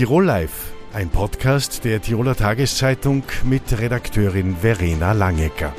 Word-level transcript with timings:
Tirol 0.00 0.24
Live, 0.24 0.72
ein 0.94 1.10
Podcast 1.10 1.84
der 1.84 2.00
Tiroler 2.00 2.34
Tageszeitung 2.34 3.22
mit 3.44 3.78
Redakteurin 3.78 4.56
Verena 4.56 5.12
Langecker. 5.12 5.74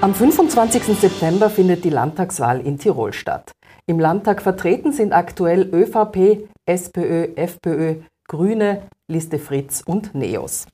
Am 0.00 0.14
25. 0.14 0.98
September 0.98 1.50
findet 1.50 1.84
die 1.84 1.90
Landtagswahl 1.90 2.62
in 2.62 2.78
Tirol 2.78 3.12
statt. 3.12 3.52
Im 3.84 4.00
Landtag 4.00 4.40
vertreten 4.40 4.94
sind 4.94 5.12
aktuell 5.12 5.68
ÖVP, 5.70 6.48
SPÖ, 6.64 7.34
FPÖ, 7.36 7.96
Grüne, 8.26 8.84
Liste 9.06 9.38
Fritz 9.38 9.82
und 9.84 10.14
NEOS. 10.14 10.64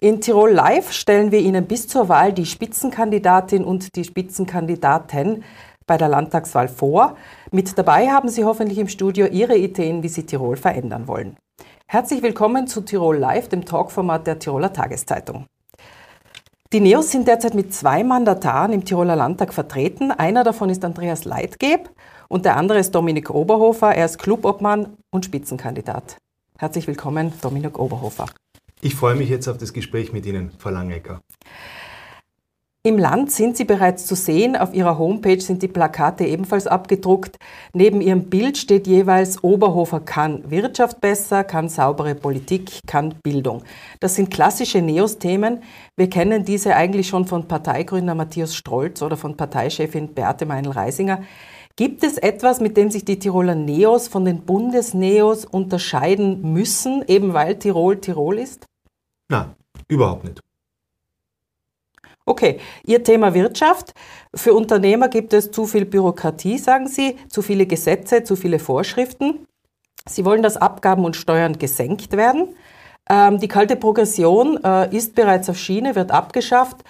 In 0.00 0.20
Tirol 0.20 0.50
Live 0.50 0.90
stellen 0.90 1.30
wir 1.30 1.38
Ihnen 1.38 1.66
bis 1.66 1.86
zur 1.86 2.08
Wahl 2.08 2.32
die 2.32 2.46
Spitzenkandidatin 2.46 3.62
und 3.62 3.94
die 3.94 4.02
Spitzenkandidaten 4.02 5.44
bei 5.86 5.96
der 5.96 6.08
Landtagswahl 6.08 6.66
vor. 6.66 7.16
Mit 7.52 7.78
dabei 7.78 8.08
haben 8.08 8.28
Sie 8.28 8.44
hoffentlich 8.44 8.78
im 8.78 8.88
Studio 8.88 9.26
Ihre 9.26 9.56
Ideen, 9.56 10.02
wie 10.02 10.08
Sie 10.08 10.26
Tirol 10.26 10.56
verändern 10.56 11.06
wollen. 11.06 11.36
Herzlich 11.88 12.20
willkommen 12.20 12.66
zu 12.66 12.80
Tirol 12.80 13.16
Live, 13.16 13.48
dem 13.48 13.64
Talkformat 13.64 14.26
der 14.26 14.40
Tiroler 14.40 14.72
Tageszeitung. 14.72 15.46
Die 16.72 16.80
Neos 16.80 17.12
sind 17.12 17.28
derzeit 17.28 17.54
mit 17.54 17.72
zwei 17.72 18.02
Mandataren 18.02 18.72
im 18.72 18.84
Tiroler 18.84 19.14
Landtag 19.14 19.54
vertreten. 19.54 20.10
Einer 20.10 20.42
davon 20.42 20.68
ist 20.68 20.84
Andreas 20.84 21.24
Leitgeb 21.24 21.88
und 22.26 22.44
der 22.44 22.56
andere 22.56 22.80
ist 22.80 22.92
Dominik 22.92 23.30
Oberhofer. 23.30 23.94
Er 23.94 24.06
ist 24.06 24.18
Clubobmann 24.18 24.96
und 25.12 25.26
Spitzenkandidat. 25.26 26.16
Herzlich 26.58 26.88
willkommen, 26.88 27.32
Dominik 27.40 27.78
Oberhofer. 27.78 28.26
Ich 28.80 28.96
freue 28.96 29.14
mich 29.14 29.28
jetzt 29.28 29.46
auf 29.46 29.56
das 29.56 29.72
Gespräch 29.72 30.12
mit 30.12 30.26
Ihnen, 30.26 30.50
Frau 30.58 30.70
Langecker. 30.70 31.20
Im 32.86 32.98
Land 32.98 33.32
sind 33.32 33.56
sie 33.56 33.64
bereits 33.64 34.06
zu 34.06 34.14
sehen. 34.14 34.54
Auf 34.54 34.72
ihrer 34.72 34.96
Homepage 34.96 35.40
sind 35.40 35.60
die 35.60 35.66
Plakate 35.66 36.24
ebenfalls 36.24 36.68
abgedruckt. 36.68 37.34
Neben 37.72 38.00
ihrem 38.00 38.30
Bild 38.30 38.58
steht 38.58 38.86
jeweils 38.86 39.42
Oberhofer 39.42 39.98
kann 39.98 40.48
Wirtschaft 40.52 41.00
besser, 41.00 41.42
kann 41.42 41.68
saubere 41.68 42.14
Politik, 42.14 42.78
kann 42.86 43.16
Bildung. 43.24 43.64
Das 43.98 44.14
sind 44.14 44.30
klassische 44.30 44.82
Neos-Themen. 44.82 45.64
Wir 45.96 46.08
kennen 46.08 46.44
diese 46.44 46.76
eigentlich 46.76 47.08
schon 47.08 47.24
von 47.24 47.48
Parteigründer 47.48 48.14
Matthias 48.14 48.54
Strolz 48.54 49.02
oder 49.02 49.16
von 49.16 49.36
Parteichefin 49.36 50.14
Beate 50.14 50.46
Meinl-Reisinger. 50.46 51.24
Gibt 51.74 52.04
es 52.04 52.18
etwas, 52.18 52.60
mit 52.60 52.76
dem 52.76 52.92
sich 52.92 53.04
die 53.04 53.18
Tiroler 53.18 53.56
Neos 53.56 54.06
von 54.06 54.24
den 54.24 54.42
Bundesneos 54.42 55.44
unterscheiden 55.44 56.52
müssen, 56.52 57.02
eben 57.08 57.34
weil 57.34 57.56
Tirol 57.58 58.00
Tirol 58.00 58.38
ist? 58.38 58.64
Nein, 59.28 59.56
überhaupt 59.88 60.22
nicht. 60.22 60.45
Okay, 62.28 62.58
Ihr 62.84 63.04
Thema 63.04 63.34
Wirtschaft. 63.34 63.94
Für 64.34 64.52
Unternehmer 64.52 65.08
gibt 65.08 65.32
es 65.32 65.52
zu 65.52 65.64
viel 65.64 65.84
Bürokratie, 65.84 66.58
sagen 66.58 66.88
Sie, 66.88 67.16
zu 67.28 67.40
viele 67.40 67.66
Gesetze, 67.66 68.24
zu 68.24 68.34
viele 68.34 68.58
Vorschriften. 68.58 69.46
Sie 70.08 70.24
wollen, 70.24 70.42
dass 70.42 70.56
Abgaben 70.56 71.04
und 71.04 71.14
Steuern 71.14 71.56
gesenkt 71.56 72.16
werden. 72.16 72.48
Ähm, 73.08 73.38
die 73.38 73.46
kalte 73.46 73.76
Progression 73.76 74.58
äh, 74.64 74.94
ist 74.94 75.14
bereits 75.14 75.48
auf 75.48 75.56
Schiene, 75.56 75.94
wird 75.94 76.10
abgeschafft. 76.10 76.82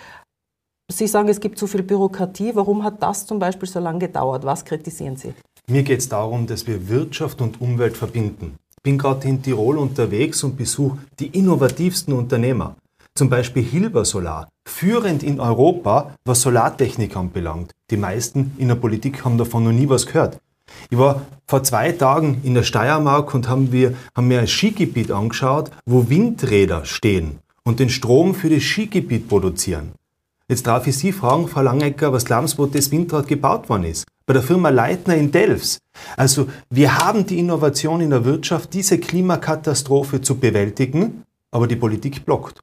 Sie 0.91 1.07
sagen, 1.07 1.29
es 1.29 1.41
gibt 1.41 1.59
zu 1.59 1.67
viel 1.67 1.83
Bürokratie. 1.83 2.53
Warum 2.55 2.83
hat 2.83 3.03
das 3.03 3.27
zum 3.27 3.39
Beispiel 3.39 3.69
so 3.69 3.79
lange 3.79 3.99
gedauert? 3.99 4.45
Was 4.45 4.65
kritisieren 4.65 5.17
Sie? 5.17 5.35
Mir 5.69 5.83
geht 5.83 5.99
es 5.99 6.09
darum, 6.09 6.47
dass 6.47 6.67
wir 6.67 6.89
Wirtschaft 6.89 7.43
und 7.43 7.61
Umwelt 7.61 7.97
verbinden. 7.97 8.57
Ich 8.71 8.83
bin 8.83 8.97
gerade 8.97 9.29
in 9.29 9.43
Tirol 9.43 9.77
unterwegs 9.79 10.45
und 10.45 10.57
besuche 10.57 10.99
die 11.19 11.27
innovativsten 11.27 12.15
Unternehmer. 12.15 12.77
Zum 13.17 13.31
Beispiel 13.31 13.63
Hilber 13.63 14.05
Solar, 14.05 14.51
führend 14.69 15.23
in 15.23 15.41
Europa, 15.41 16.15
was 16.27 16.43
Solartechnik 16.43 17.17
anbelangt. 17.17 17.73
Die 17.91 17.97
meisten 17.97 18.53
in 18.59 18.69
der 18.69 18.75
Politik 18.75 19.25
haben 19.25 19.39
davon 19.39 19.65
noch 19.65 19.73
nie 19.73 19.89
was 19.89 20.05
gehört. 20.05 20.39
Ich 20.91 20.99
war 20.99 21.23
vor 21.47 21.63
zwei 21.63 21.93
Tagen 21.93 22.43
in 22.45 22.53
der 22.53 22.63
Steiermark 22.63 23.33
und 23.33 23.49
haben, 23.49 23.73
wir, 23.73 23.95
haben 24.15 24.29
mir 24.29 24.41
ein 24.41 24.47
Skigebiet 24.47 25.11
angeschaut, 25.11 25.71
wo 25.87 26.11
Windräder 26.11 26.85
stehen 26.85 27.39
und 27.65 27.81
den 27.81 27.89
Strom 27.89 28.35
für 28.35 28.51
das 28.51 28.63
Skigebiet 28.63 29.29
produzieren. 29.29 29.93
Jetzt 30.47 30.67
darf 30.67 30.87
ich 30.87 30.99
Sie 30.99 31.13
fragen, 31.13 31.49
Frau 31.49 31.63
Langecker, 31.63 32.13
was 32.13 32.27
glauben 32.27 32.49
Sie, 32.49 32.59
wo 32.59 32.67
das 32.67 32.91
Windrad 32.91 33.29
gebaut 33.29 33.71
worden 33.71 33.85
ist? 33.85 34.05
Bei 34.27 34.35
der 34.35 34.43
Firma 34.43 34.69
Leitner 34.69 35.17
in 35.17 35.33
Delfs. 35.33 35.79
Also 36.19 36.49
wir 36.69 36.99
haben 36.99 37.25
die 37.25 37.39
Innovation 37.39 38.03
in 38.03 38.11
der 38.11 38.27
Wirtschaft, 38.27 38.75
diese 38.75 38.99
Klimakatastrophe 38.99 40.21
zu 40.21 40.35
bewältigen, 40.35 41.23
aber 41.51 41.67
die 41.67 41.77
Politik 41.77 42.27
blockt. 42.27 42.61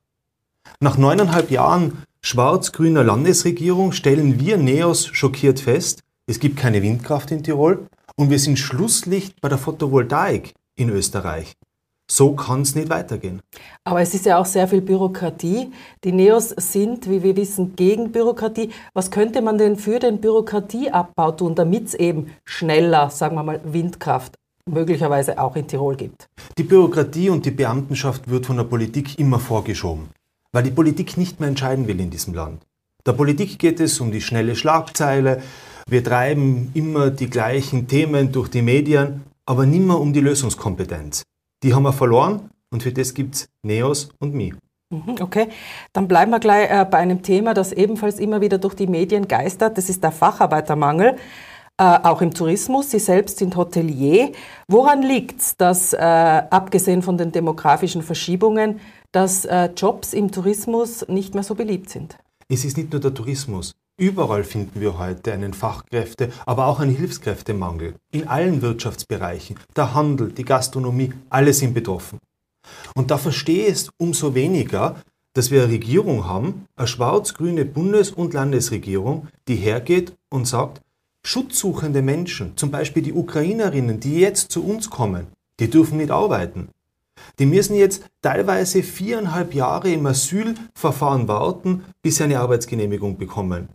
Nach 0.80 0.98
neuneinhalb 0.98 1.52
Jahren 1.52 2.04
schwarz-grüner 2.22 3.04
Landesregierung 3.04 3.92
stellen 3.92 4.40
wir 4.40 4.58
Neos 4.58 5.08
schockiert 5.08 5.60
fest, 5.60 6.04
es 6.26 6.40
gibt 6.40 6.58
keine 6.58 6.82
Windkraft 6.82 7.32
in 7.32 7.44
Tirol 7.44 7.86
und 8.16 8.30
wir 8.30 8.40
sind 8.40 8.58
Schlusslicht 8.58 9.42
bei 9.42 9.50
der 9.50 9.58
Photovoltaik 9.58 10.54
in 10.76 10.90
Österreich. 10.90 11.54
So 12.10 12.34
kann 12.34 12.62
es 12.62 12.76
nicht 12.76 12.90
weitergehen. 12.90 13.42
Aber 13.84 14.02
es 14.02 14.14
ist 14.14 14.26
ja 14.26 14.38
auch 14.38 14.46
sehr 14.46 14.68
viel 14.68 14.82
Bürokratie. 14.82 15.72
Die 16.04 16.12
Neos 16.12 16.50
sind, 16.50 17.10
wie 17.10 17.24
wir 17.24 17.36
wissen, 17.36 17.76
gegen 17.76 18.12
Bürokratie. 18.12 18.70
Was 18.94 19.12
könnte 19.12 19.42
man 19.42 19.58
denn 19.58 19.78
für 19.78 20.00
den 20.00 20.22
Bürokratieabbau 20.22 21.32
tun, 21.32 21.56
damit 21.56 21.88
es 21.88 21.94
eben 21.94 22.32
schneller, 22.46 23.10
sagen 23.10 23.36
wir 23.36 23.44
mal, 23.44 23.62
Windkraft 23.64 24.36
möglicherweise 24.66 25.40
auch 25.40 25.56
in 25.56 25.68
Tirol 25.68 25.96
gibt? 25.96 26.30
Die 26.58 26.64
Bürokratie 26.64 27.30
und 27.30 27.46
die 27.46 27.52
Beamtenschaft 27.52 28.30
wird 28.30 28.46
von 28.46 28.58
der 28.58 28.66
Politik 28.66 29.18
immer 29.20 29.40
vorgeschoben 29.40 30.10
weil 30.54 30.64
die 30.64 30.72
Politik 30.72 31.18
nicht 31.18 31.40
mehr 31.40 31.50
entscheiden 31.50 31.88
will 31.88 32.00
in 32.00 32.10
diesem 32.10 32.34
Land. 32.34 32.64
Der 33.06 33.14
Politik 33.14 33.60
geht 33.60 33.82
es 33.82 34.00
um 34.00 34.12
die 34.12 34.22
schnelle 34.22 34.56
Schlagzeile, 34.56 35.42
wir 35.90 36.04
treiben 36.04 36.72
immer 36.74 37.10
die 37.10 37.30
gleichen 37.30 37.88
Themen 37.88 38.32
durch 38.32 38.48
die 38.48 38.62
Medien, 38.62 39.24
aber 39.46 39.66
nimmer 39.66 40.00
um 40.00 40.14
die 40.14 40.22
Lösungskompetenz. 40.22 41.24
Die 41.62 41.74
haben 41.74 41.84
wir 41.84 41.92
verloren 41.92 42.50
und 42.72 42.84
für 42.84 42.94
das 42.94 43.14
gibt 43.14 43.36
es 43.36 43.50
Neos 43.64 44.10
und 44.20 44.34
mich. 44.34 44.54
Mhm, 44.90 45.16
okay, 45.20 45.48
dann 45.92 46.08
bleiben 46.08 46.32
wir 46.32 46.40
gleich 46.40 46.70
äh, 46.70 46.86
bei 46.86 47.00
einem 47.00 47.22
Thema, 47.22 47.54
das 47.54 47.74
ebenfalls 47.74 48.20
immer 48.20 48.42
wieder 48.42 48.60
durch 48.60 48.76
die 48.76 48.88
Medien 48.88 49.28
geistert. 49.28 49.78
Das 49.78 49.90
ist 49.90 50.04
der 50.04 50.12
Facharbeitermangel, 50.12 51.18
äh, 51.78 51.84
auch 51.84 52.22
im 52.22 52.34
Tourismus. 52.34 52.92
Sie 52.92 53.00
selbst 53.00 53.40
sind 53.40 53.56
Hotelier. 53.56 54.32
Woran 54.68 55.02
liegt 55.02 55.42
es, 55.42 55.58
dass 55.58 55.94
äh, 55.94 55.98
abgesehen 55.98 57.02
von 57.02 57.18
den 57.18 57.32
demografischen 57.32 58.02
Verschiebungen 58.02 58.80
dass 59.14 59.46
äh, 59.46 59.70
Jobs 59.78 60.12
im 60.14 60.32
Tourismus 60.32 61.08
nicht 61.08 61.34
mehr 61.36 61.44
so 61.44 61.56
beliebt 61.56 61.90
sind. 61.90 62.18
Es 62.50 62.66
ist 62.66 62.76
nicht 62.76 62.92
nur 62.92 63.00
der 63.00 63.14
Tourismus. 63.14 63.74
Überall 63.96 64.44
finden 64.44 64.82
wir 64.82 64.98
heute 64.98 65.32
einen 65.32 65.54
Fachkräfte, 65.54 66.32
aber 66.48 66.66
auch 66.66 66.80
einen 66.80 66.96
Hilfskräftemangel. 66.96 67.94
In 68.12 68.28
allen 68.28 68.62
Wirtschaftsbereichen. 68.62 69.58
Der 69.76 69.94
Handel, 69.94 70.32
die 70.32 70.44
Gastronomie, 70.44 71.14
alle 71.30 71.54
sind 71.54 71.76
betroffen. 71.76 72.18
Und 72.96 73.12
da 73.12 73.18
verstehe 73.18 73.68
ich 73.68 73.74
es 73.74 73.90
umso 73.98 74.34
weniger, 74.34 74.96
dass 75.34 75.52
wir 75.52 75.64
eine 75.64 75.72
Regierung 75.72 76.26
haben, 76.26 76.66
eine 76.76 76.88
schwarz-grüne 76.88 77.66
Bundes- 77.66 78.12
und 78.12 78.34
Landesregierung, 78.34 79.28
die 79.48 79.56
hergeht 79.56 80.14
und 80.30 80.48
sagt, 80.48 80.82
schutzsuchende 81.26 82.02
Menschen, 82.02 82.58
zum 82.58 82.72
Beispiel 82.72 83.04
die 83.04 83.14
Ukrainerinnen, 83.14 84.00
die 84.00 84.20
jetzt 84.20 84.52
zu 84.52 84.64
uns 84.66 84.90
kommen, 84.90 85.28
die 85.60 85.70
dürfen 85.70 85.98
nicht 85.98 86.12
arbeiten. 86.12 86.70
Die 87.40 87.46
müssen 87.46 87.76
jetzt 87.76 88.06
teilweise 88.22 88.84
viereinhalb 88.84 89.54
Jahre 89.54 89.92
im 89.92 90.06
Asylverfahren 90.06 91.28
warten, 91.28 91.86
bis 92.02 92.18
sie 92.18 92.26
eine 92.26 92.40
Arbeitsgenehmigung 92.40 93.18
bekommen. 93.18 93.70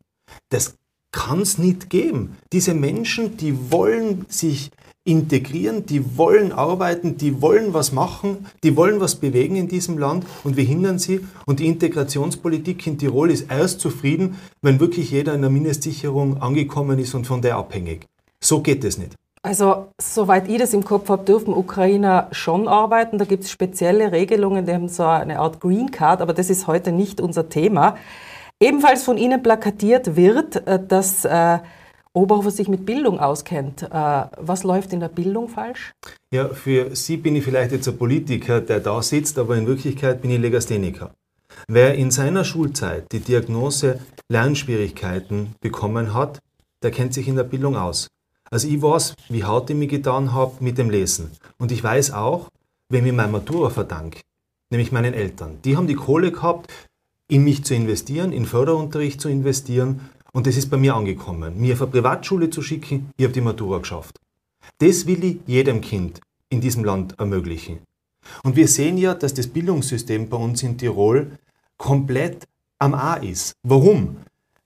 Das 0.50 0.75
kann 1.12 1.41
es 1.41 1.56
nicht 1.56 1.88
geben. 1.88 2.37
Diese 2.53 2.75
Menschen, 2.75 3.37
die 3.37 3.70
wollen 3.70 4.26
sich 4.28 4.70
integrieren, 5.08 5.86
die 5.86 6.19
wollen 6.19 6.52
arbeiten, 6.52 7.16
die 7.16 7.41
wollen 7.41 7.72
was 7.72 7.92
machen, 7.92 8.46
die 8.62 8.76
wollen 8.76 9.00
was 9.00 9.16
bewegen 9.16 9.56
in 9.56 9.66
diesem 9.66 9.96
Land 9.96 10.26
und 10.44 10.56
wir 10.58 10.64
hindern 10.64 10.98
sie. 10.98 11.20
Und 11.46 11.60
die 11.60 11.66
Integrationspolitik 11.66 12.86
in 12.86 12.98
Tirol 12.98 13.30
ist 13.30 13.50
erst 13.50 13.80
zufrieden, 13.80 14.36
wenn 14.60 14.80
wirklich 14.80 15.10
jeder 15.10 15.34
in 15.34 15.41
der 15.41 15.50
Mindestsicherung 15.50 16.42
angekommen 16.42 16.98
ist 16.98 17.14
und 17.14 17.26
von 17.26 17.41
der 17.41 17.56
abhängig. 17.56 18.06
So 18.38 18.60
geht 18.60 18.84
es 18.84 18.99
nicht. 18.99 19.14
Also, 19.43 19.87
soweit 19.99 20.49
ich 20.49 20.58
das 20.58 20.75
im 20.75 20.84
Kopf 20.84 21.08
habe, 21.08 21.25
dürfen 21.25 21.54
Ukrainer 21.54 22.28
schon 22.32 22.69
arbeiten. 22.69 23.16
Da 23.16 23.25
gibt 23.25 23.44
es 23.44 23.50
spezielle 23.50 24.12
Regelungen, 24.12 24.66
die 24.66 24.75
haben 24.75 24.88
so 24.88 25.04
eine 25.04 25.38
Art 25.38 25.61
Green 25.61 25.90
Card, 25.90 26.20
aber 26.20 26.34
das 26.34 26.50
ist 26.50 26.66
heute 26.66 26.93
nicht 26.93 27.20
unser 27.20 27.49
Thema. 27.49 27.96
Ebenfalls 28.61 29.04
von 29.04 29.16
Ihnen 29.16 29.43
plakatiert 29.43 30.16
wird, 30.16 30.66
äh, 30.66 30.78
dass 30.87 31.25
äh, 31.25 31.58
Oberhofer 32.12 32.50
sich 32.50 32.69
mit 32.69 32.87
Bildung 32.87 33.20
auskennt. 33.20 33.82
Äh, 33.82 33.88
was 33.90 34.64
läuft 34.64 34.93
in 34.93 35.00
der 35.00 35.08
Bildung 35.08 35.49
falsch? 35.49 35.93
Ja, 36.32 36.49
für 36.49 36.94
Sie 36.94 37.16
bin 37.16 37.37
ich 37.37 37.44
vielleicht 37.44 37.72
jetzt 37.72 37.88
ein 37.88 37.96
Politiker, 37.96 38.60
der 38.60 38.81
da 38.81 39.02
sitzt, 39.02 39.38
aber 39.38 39.56
in 39.56 39.66
Wirklichkeit 39.66 40.22
bin 40.22 40.31
ich 40.31 40.40
Legastheniker. 40.40 41.10
Wer 41.66 41.94
in 41.94 42.10
seiner 42.10 42.44
Schulzeit 42.44 43.10
die 43.12 43.20
Diagnose 43.20 44.00
Lernschwierigkeiten 44.28 45.55
bekommen 45.60 46.14
hat, 46.14 46.40
der 46.82 46.90
kennt 46.90 47.14
sich 47.14 47.28
in 47.28 47.37
der 47.37 47.44
Bildung 47.44 47.76
aus. 47.76 48.08
Also 48.50 48.69
ich 48.69 48.81
weiß, 48.81 49.14
wie 49.28 49.44
hart 49.44 49.69
ich 49.70 49.76
mich 49.76 49.90
getan 49.90 50.32
habe 50.32 50.52
mit 50.61 50.78
dem 50.78 50.90
Lesen. 50.90 51.31
Und 51.58 51.72
ich 51.72 51.82
weiß 51.82 52.12
auch, 52.12 52.49
wem 52.88 53.06
ich 53.06 53.12
meine 53.12 53.32
Matura 53.32 53.70
verdanke, 53.70 54.20
nämlich 54.70 54.93
meinen 54.93 55.14
Eltern. 55.14 55.58
Die 55.64 55.76
haben 55.76 55.87
die 55.87 55.94
Kohle 55.94 56.32
gehabt, 56.32 56.70
in 57.28 57.44
mich 57.44 57.64
zu 57.64 57.75
investieren, 57.75 58.32
in 58.32 58.46
Förderunterricht 58.46 59.20
zu 59.20 59.28
investieren. 59.28 60.00
Und 60.32 60.46
das 60.46 60.56
ist 60.56 60.70
bei 60.70 60.76
mir 60.76 60.94
angekommen. 60.94 61.58
Mir 61.60 61.75
auf 61.75 61.82
eine 61.82 61.90
Privatschule 61.90 62.50
zu 62.50 62.62
schicken, 62.62 63.10
ich 63.16 63.25
habe 63.25 63.32
die 63.32 63.40
Matura 63.40 63.78
geschafft. 63.78 64.19
Das 64.78 65.06
will 65.06 65.25
ich 65.25 65.38
jedem 65.46 65.80
Kind 65.80 66.20
in 66.50 66.60
diesem 66.60 66.84
Land 66.84 67.19
ermöglichen. 67.19 67.78
Und 68.42 68.56
wir 68.56 68.69
sehen 68.69 68.98
ja, 68.98 69.14
dass 69.14 69.34
das 69.34 69.46
Bildungssystem 69.46 70.28
bei 70.28 70.36
uns 70.36 70.62
in 70.62 70.76
Tirol 70.76 71.38
komplett 71.76 72.46
am 72.78 72.94
A 72.94 73.14
ist. 73.14 73.54
Warum? 73.62 74.16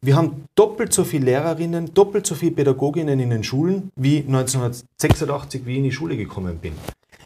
Wir 0.00 0.16
haben 0.16 0.48
doppelt 0.56 0.92
so 0.92 1.04
viele 1.04 1.26
Lehrerinnen, 1.26 1.94
doppelt 1.94 2.26
so 2.26 2.34
viele 2.34 2.52
Pädagoginnen 2.52 3.20
in 3.20 3.30
den 3.30 3.44
Schulen 3.44 3.92
wie 3.94 4.18
1986, 4.18 5.64
wie 5.64 5.72
ich 5.72 5.78
in 5.78 5.84
die 5.84 5.92
Schule 5.92 6.16
gekommen 6.16 6.58
bin. 6.58 6.72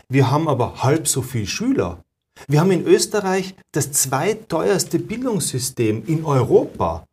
Wir 0.09 0.31
haben 0.31 0.47
aber 0.47 0.83
halb 0.83 1.09
so 1.09 1.23
viele 1.23 1.47
Schüler. 1.47 2.05
Wir 2.49 2.61
haben 2.61 2.71
in 2.71 2.85
Österreich 2.85 3.55
das 3.73 3.93
zweiteuerste 3.93 4.99
Bildungssystem 4.99 6.05
in 6.07 6.25
Europa. 6.25 7.07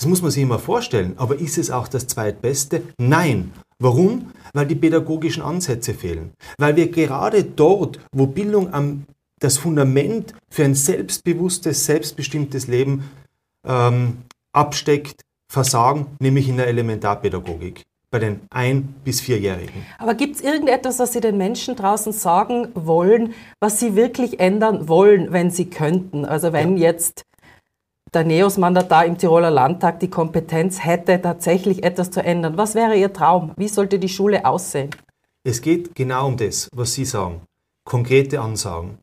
Das 0.00 0.08
muss 0.08 0.22
man 0.22 0.30
sich 0.30 0.42
immer 0.42 0.58
vorstellen. 0.58 1.12
Aber 1.18 1.38
ist 1.38 1.58
es 1.58 1.70
auch 1.70 1.86
das 1.86 2.06
zweitbeste? 2.06 2.82
Nein. 2.96 3.52
Warum? 3.78 4.32
Weil 4.54 4.64
die 4.64 4.74
pädagogischen 4.74 5.42
Ansätze 5.42 5.92
fehlen. 5.92 6.32
Weil 6.56 6.74
wir 6.76 6.90
gerade 6.90 7.44
dort, 7.44 8.00
wo 8.10 8.26
Bildung 8.26 8.72
am, 8.72 9.04
das 9.40 9.58
Fundament 9.58 10.32
für 10.48 10.64
ein 10.64 10.74
selbstbewusstes, 10.74 11.84
selbstbestimmtes 11.84 12.66
Leben 12.66 13.10
ähm, 13.68 14.22
absteckt, 14.54 15.20
versagen, 15.52 16.06
nämlich 16.18 16.48
in 16.48 16.56
der 16.56 16.68
Elementarpädagogik 16.68 17.82
bei 18.10 18.20
den 18.20 18.40
Ein- 18.48 18.94
bis 19.04 19.20
Vierjährigen. 19.20 19.84
Aber 19.98 20.14
gibt 20.14 20.36
es 20.36 20.40
irgendetwas, 20.40 20.98
was 20.98 21.12
Sie 21.12 21.20
den 21.20 21.36
Menschen 21.36 21.76
draußen 21.76 22.14
sagen 22.14 22.68
wollen, 22.74 23.34
was 23.60 23.78
Sie 23.78 23.96
wirklich 23.96 24.40
ändern 24.40 24.88
wollen, 24.88 25.30
wenn 25.30 25.50
Sie 25.50 25.66
könnten? 25.66 26.24
Also 26.24 26.54
wenn 26.54 26.78
ja. 26.78 26.90
jetzt 26.90 27.22
der 28.12 28.24
NEOS-Mandatar 28.24 29.06
im 29.06 29.18
Tiroler 29.18 29.50
Landtag 29.50 30.00
die 30.00 30.10
Kompetenz 30.10 30.84
hätte, 30.84 31.20
tatsächlich 31.20 31.82
etwas 31.82 32.10
zu 32.10 32.22
ändern. 32.22 32.56
Was 32.56 32.74
wäre 32.74 32.96
Ihr 32.96 33.12
Traum? 33.12 33.52
Wie 33.56 33.68
sollte 33.68 33.98
die 33.98 34.08
Schule 34.08 34.44
aussehen? 34.44 34.90
Es 35.44 35.62
geht 35.62 35.94
genau 35.94 36.26
um 36.26 36.36
das, 36.36 36.68
was 36.72 36.94
Sie 36.94 37.04
sagen. 37.04 37.42
Konkrete 37.84 38.40
Ansagen. 38.40 38.98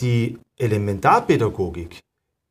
Die 0.00 0.38
Elementarpädagogik 0.56 2.00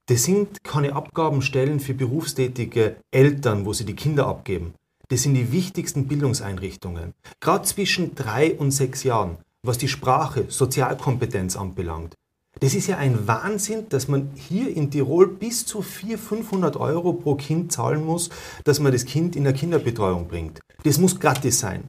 das 0.10 0.24
sind 0.24 0.64
keine 0.64 0.96
Abgabenstellen 0.96 1.82
für 1.82 1.94
berufstätige 1.94 2.96
Eltern, 3.12 3.66
wo 3.66 3.74
sie 3.74 3.84
die 3.84 3.96
Kinder 3.96 4.26
abgeben. 4.26 4.74
Das 5.10 5.24
sind 5.24 5.34
die 5.34 5.52
wichtigsten 5.52 6.08
Bildungseinrichtungen. 6.08 7.14
Gerade 7.42 7.66
zwischen 7.66 8.16
drei 8.16 8.56
und 8.56 8.72
sechs 8.72 9.04
Jahren, 9.04 9.38
was 9.64 9.78
die 9.78 9.90
Sprache, 9.90 10.46
Sozialkompetenz 10.48 11.58
anbelangt. 11.58 12.16
Das 12.60 12.74
ist 12.74 12.88
ja 12.88 12.98
ein 12.98 13.28
Wahnsinn, 13.28 13.86
dass 13.90 14.08
man 14.08 14.32
hier 14.36 14.76
in 14.76 14.90
Tirol 14.90 15.28
bis 15.28 15.66
zu 15.66 15.82
400, 15.82 16.20
500 16.20 16.78
Euro 16.78 17.14
pro 17.14 17.36
Kind 17.36 17.72
zahlen 17.72 18.06
muss, 18.06 18.30
dass 18.64 18.80
man 18.80 18.92
das 18.92 19.06
Kind 19.06 19.36
in 19.36 19.44
der 19.44 19.54
Kinderbetreuung 19.54 20.28
bringt. 20.28 20.60
Das 20.84 20.98
muss 20.98 21.20
gratis 21.20 21.60
sein. 21.60 21.86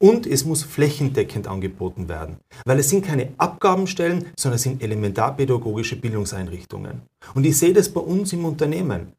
Und 0.00 0.26
es 0.26 0.44
muss 0.44 0.62
flächendeckend 0.62 1.48
angeboten 1.48 2.08
werden, 2.08 2.36
weil 2.64 2.78
es 2.78 2.90
sind 2.90 3.04
keine 3.04 3.32
Abgabenstellen, 3.38 4.26
sondern 4.38 4.56
es 4.56 4.62
sind 4.62 4.82
elementarpädagogische 4.82 5.96
Bildungseinrichtungen. 5.96 7.02
Und 7.34 7.44
ich 7.44 7.56
sehe 7.56 7.72
das 7.72 7.88
bei 7.88 8.00
uns 8.00 8.32
im 8.32 8.44
Unternehmen. 8.44 9.12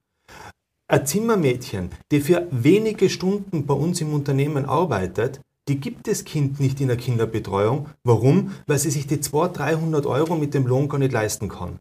Ein 0.88 1.06
Zimmermädchen, 1.06 1.90
die 2.12 2.22
für 2.22 2.48
wenige 2.52 3.10
Stunden 3.10 3.66
bei 3.66 3.74
uns 3.74 4.00
im 4.02 4.14
Unternehmen 4.14 4.66
arbeitet, 4.66 5.42
die 5.70 5.80
gibt 5.80 6.08
das 6.08 6.26
Kind 6.26 6.60
nicht 6.60 6.82
in 6.82 6.88
der 6.88 6.98
Kinderbetreuung. 6.98 7.88
Warum? 8.04 8.56
Weil 8.66 8.80
sie 8.80 8.90
sich 8.90 9.06
die 9.06 9.22
200, 9.22 9.60
300 9.60 10.06
Euro 10.08 10.36
mit 10.36 10.54
dem 10.54 10.66
Lohn 10.66 10.90
gar 10.90 10.98
nicht 10.98 11.14
leisten 11.14 11.48
kann. 11.48 11.80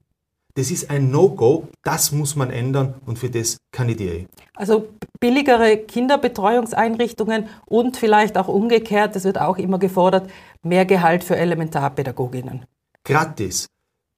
Das 0.55 0.71
ist 0.71 0.91
ein 0.91 1.11
No-Go, 1.11 1.69
das 1.85 2.13
muss 2.13 2.37
man 2.37 2.51
ändern 2.51 2.95
und 3.07 3.19
für 3.19 3.31
das 3.31 3.59
kandidiere 3.71 4.15
ich. 4.17 4.27
Also 4.57 4.89
billigere 5.21 5.77
Kinderbetreuungseinrichtungen 5.77 7.49
und 7.65 7.97
vielleicht 7.97 8.37
auch 8.37 8.49
umgekehrt, 8.49 9.15
das 9.15 9.25
wird 9.25 9.41
auch 9.41 9.57
immer 9.57 9.79
gefordert, 9.79 10.29
mehr 10.63 10.85
Gehalt 10.85 11.23
für 11.23 11.37
Elementarpädagoginnen. 11.37 12.67
Gratis. 13.05 13.69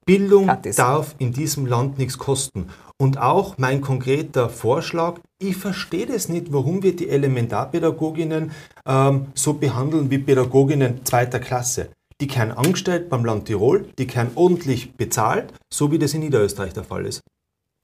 Bildung 0.07 0.51
darf 0.77 1.15
in 1.19 1.33
diesem 1.33 1.67
Land 1.67 1.99
nichts 1.99 2.19
kosten. 2.19 2.69
Und 2.99 3.19
auch 3.19 3.57
mein 3.59 3.81
konkreter 3.81 4.49
Vorschlag, 4.49 5.21
ich 5.39 5.57
verstehe 5.57 6.07
das 6.07 6.29
nicht, 6.29 6.53
warum 6.53 6.83
wir 6.83 6.95
die 6.95 7.09
Elementarpädagoginnen 7.09 8.51
ähm, 8.87 9.27
so 9.35 9.55
behandeln 9.55 10.11
wie 10.11 10.19
Pädagoginnen 10.19 11.05
zweiter 11.05 11.41
Klasse 11.41 11.91
die 12.21 12.27
kehren 12.27 12.53
angestellt 12.53 13.09
beim 13.09 13.25
Land 13.25 13.47
Tirol, 13.47 13.87
die 13.99 14.07
kehren 14.07 14.31
ordentlich 14.35 14.95
bezahlt, 14.95 15.53
so 15.73 15.91
wie 15.91 15.99
das 15.99 16.15
in 16.15 16.21
Niederösterreich 16.21 16.73
der 16.73 16.85
Fall 16.85 17.07
ist. 17.07 17.23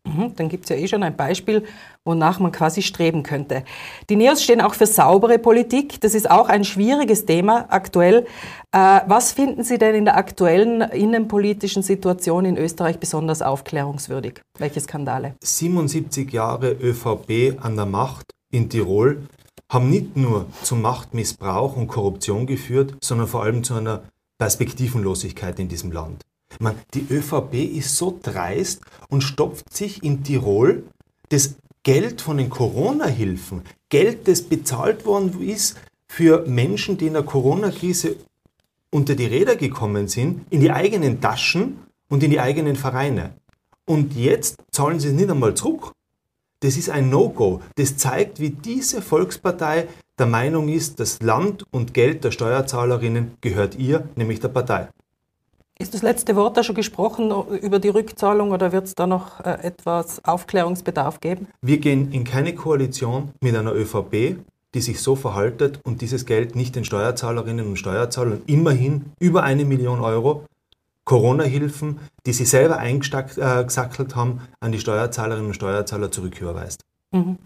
Mhm, 0.06 0.34
dann 0.36 0.48
gibt 0.48 0.64
es 0.64 0.70
ja 0.70 0.76
eh 0.76 0.86
schon 0.86 1.02
ein 1.02 1.16
Beispiel, 1.16 1.64
wonach 2.04 2.38
man 2.38 2.52
quasi 2.52 2.82
streben 2.82 3.22
könnte. 3.22 3.64
Die 4.08 4.16
NEOS 4.16 4.42
stehen 4.42 4.60
auch 4.60 4.74
für 4.74 4.86
saubere 4.86 5.38
Politik. 5.38 6.00
Das 6.00 6.14
ist 6.14 6.30
auch 6.30 6.48
ein 6.48 6.64
schwieriges 6.64 7.26
Thema 7.26 7.66
aktuell. 7.68 8.26
Äh, 8.72 9.00
was 9.06 9.32
finden 9.32 9.64
Sie 9.64 9.78
denn 9.78 9.94
in 9.94 10.04
der 10.04 10.16
aktuellen 10.16 10.80
innenpolitischen 10.80 11.82
Situation 11.82 12.44
in 12.44 12.56
Österreich 12.56 12.98
besonders 12.98 13.42
aufklärungswürdig? 13.42 14.40
Welche 14.58 14.80
Skandale? 14.80 15.34
77 15.42 16.32
Jahre 16.32 16.72
ÖVP 16.72 17.58
an 17.60 17.76
der 17.76 17.86
Macht 17.86 18.30
in 18.50 18.70
Tirol 18.70 19.26
haben 19.68 19.90
nicht 19.90 20.16
nur 20.16 20.46
zum 20.62 20.82
Machtmissbrauch 20.82 21.76
und 21.76 21.88
Korruption 21.88 22.46
geführt, 22.46 22.94
sondern 23.02 23.26
vor 23.26 23.42
allem 23.42 23.64
zu 23.64 23.74
einer 23.74 24.02
Perspektivenlosigkeit 24.38 25.58
in 25.58 25.68
diesem 25.68 25.90
Land. 25.90 26.22
Meine, 26.60 26.78
die 26.94 27.06
ÖVP 27.10 27.54
ist 27.54 27.96
so 27.96 28.18
dreist 28.22 28.82
und 29.08 29.22
stopft 29.22 29.74
sich 29.74 30.02
in 30.02 30.22
Tirol 30.22 30.84
das 31.28 31.56
Geld 31.82 32.20
von 32.20 32.38
den 32.38 32.50
Corona-Hilfen, 32.50 33.62
Geld, 33.88 34.26
das 34.26 34.42
bezahlt 34.42 35.06
worden 35.06 35.40
ist 35.40 35.76
für 36.08 36.44
Menschen, 36.46 36.96
die 36.98 37.06
in 37.06 37.12
der 37.12 37.22
Corona-Krise 37.22 38.16
unter 38.90 39.14
die 39.14 39.26
Räder 39.26 39.56
gekommen 39.56 40.08
sind, 40.08 40.46
in 40.50 40.60
die 40.60 40.70
eigenen 40.72 41.20
Taschen 41.20 41.78
und 42.08 42.22
in 42.22 42.30
die 42.30 42.40
eigenen 42.40 42.76
Vereine. 42.76 43.34
Und 43.84 44.16
jetzt 44.16 44.56
zahlen 44.72 44.98
sie 44.98 45.08
es 45.08 45.14
nicht 45.14 45.30
einmal 45.30 45.54
zurück. 45.54 45.92
Das 46.60 46.76
ist 46.76 46.90
ein 46.90 47.10
No-Go. 47.10 47.60
Das 47.76 47.96
zeigt, 47.96 48.40
wie 48.40 48.50
diese 48.50 49.02
Volkspartei 49.02 49.86
der 50.18 50.26
Meinung 50.26 50.68
ist, 50.68 50.98
das 50.98 51.20
Land 51.20 51.64
und 51.70 51.94
Geld 51.94 52.24
der 52.24 52.30
Steuerzahlerinnen 52.30 53.36
gehört 53.40 53.76
ihr, 53.76 54.08
nämlich 54.16 54.40
der 54.40 54.48
Partei. 54.48 54.88
Ist 55.78 55.92
das 55.92 56.00
letzte 56.00 56.36
Wort 56.36 56.56
da 56.56 56.62
schon 56.62 56.74
gesprochen 56.74 57.30
über 57.60 57.78
die 57.78 57.90
Rückzahlung 57.90 58.52
oder 58.52 58.72
wird 58.72 58.84
es 58.84 58.94
da 58.94 59.06
noch 59.06 59.40
äh, 59.40 59.58
etwas 59.62 60.24
Aufklärungsbedarf 60.24 61.20
geben? 61.20 61.48
Wir 61.60 61.78
gehen 61.78 62.12
in 62.12 62.24
keine 62.24 62.54
Koalition 62.54 63.32
mit 63.40 63.54
einer 63.54 63.74
ÖVP, 63.74 64.38
die 64.74 64.80
sich 64.80 65.00
so 65.00 65.16
verhaltet 65.16 65.80
und 65.84 66.00
dieses 66.00 66.24
Geld 66.24 66.56
nicht 66.56 66.76
den 66.76 66.84
Steuerzahlerinnen 66.84 67.66
und 67.66 67.76
Steuerzahlern 67.76 68.40
immerhin 68.46 69.12
über 69.20 69.42
eine 69.42 69.66
Million 69.66 70.00
Euro 70.00 70.46
Corona-Hilfen, 71.04 72.00
die 72.24 72.32
sie 72.32 72.46
selber 72.46 72.78
eingesackelt 72.78 74.12
äh, 74.12 74.14
haben, 74.14 74.40
an 74.60 74.72
die 74.72 74.80
Steuerzahlerinnen 74.80 75.48
und 75.48 75.54
Steuerzahler 75.54 76.10
zurücküberweist. 76.10 76.80
Mhm. 77.12 77.38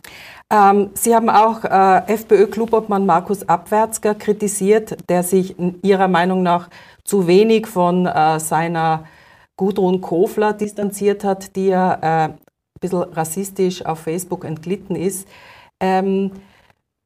Ähm, 0.51 0.91
Sie 0.95 1.15
haben 1.15 1.29
auch 1.29 1.65
äh, 1.65 2.13
FPÖ-Klubobmann 2.13 3.07
Markus 3.07 3.49
Abwärtsger 3.49 4.15
kritisiert, 4.15 4.97
der 5.09 5.23
sich 5.23 5.55
Ihrer 5.83 6.09
Meinung 6.09 6.43
nach 6.43 6.69
zu 7.05 7.27
wenig 7.27 7.67
von 7.67 8.07
äh, 8.07 8.41
seiner 8.41 9.05
Gudrun 9.57 10.01
Kofler 10.01 10.55
distanziert 10.55 11.23
hat, 11.23 11.55
die 11.55 11.67
ja 11.69 11.95
äh, 11.95 12.29
ein 12.29 12.39
bisschen 12.81 13.03
rassistisch 13.03 13.85
auf 13.85 14.01
Facebook 14.01 14.45
entglitten 14.45 14.97
ist. 14.97 15.29
Ähm, 15.81 16.33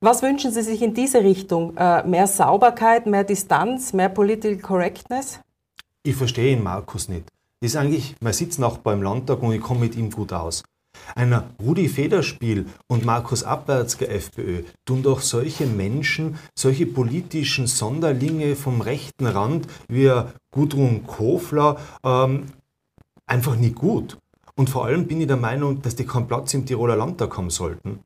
was 0.00 0.22
wünschen 0.22 0.52
Sie 0.52 0.62
sich 0.62 0.82
in 0.82 0.94
diese 0.94 1.22
Richtung? 1.24 1.76
Äh, 1.76 2.06
mehr 2.06 2.26
Sauberkeit, 2.26 3.06
mehr 3.06 3.24
Distanz, 3.24 3.92
mehr 3.92 4.08
Political 4.08 4.58
Correctness? 4.58 5.40
Ich 6.02 6.14
verstehe 6.14 6.52
ihn 6.52 6.62
Markus 6.62 7.08
nicht. 7.08 7.24
Das 7.60 7.70
ist 7.70 7.76
eigentlich, 7.76 8.14
man 8.20 8.34
sitzt 8.34 8.58
noch 8.58 8.78
beim 8.78 9.02
Landtag 9.02 9.42
und 9.42 9.52
ich 9.52 9.60
komme 9.60 9.80
mit 9.80 9.96
ihm 9.96 10.10
gut 10.10 10.32
aus. 10.32 10.62
Einer 11.14 11.50
Rudi 11.60 11.88
Federspiel 11.88 12.66
und 12.86 13.04
Markus 13.04 13.42
Abwärtsger 13.42 14.08
FPÖ 14.08 14.62
tun 14.84 15.02
doch 15.02 15.20
solche 15.20 15.66
Menschen, 15.66 16.38
solche 16.54 16.86
politischen 16.86 17.66
Sonderlinge 17.66 18.56
vom 18.56 18.80
rechten 18.80 19.26
Rand 19.26 19.66
wie 19.88 20.10
Gudrun 20.50 21.06
Kofler 21.06 21.78
ähm, 22.02 22.44
einfach 23.26 23.56
nicht 23.56 23.74
gut. 23.74 24.18
Und 24.56 24.70
vor 24.70 24.86
allem 24.86 25.06
bin 25.06 25.20
ich 25.20 25.26
der 25.26 25.36
Meinung, 25.36 25.82
dass 25.82 25.96
die 25.96 26.06
keinen 26.06 26.28
Platz 26.28 26.54
im 26.54 26.64
Tiroler 26.64 26.96
Landtag 26.96 27.36
haben 27.36 27.50
sollten. 27.50 28.00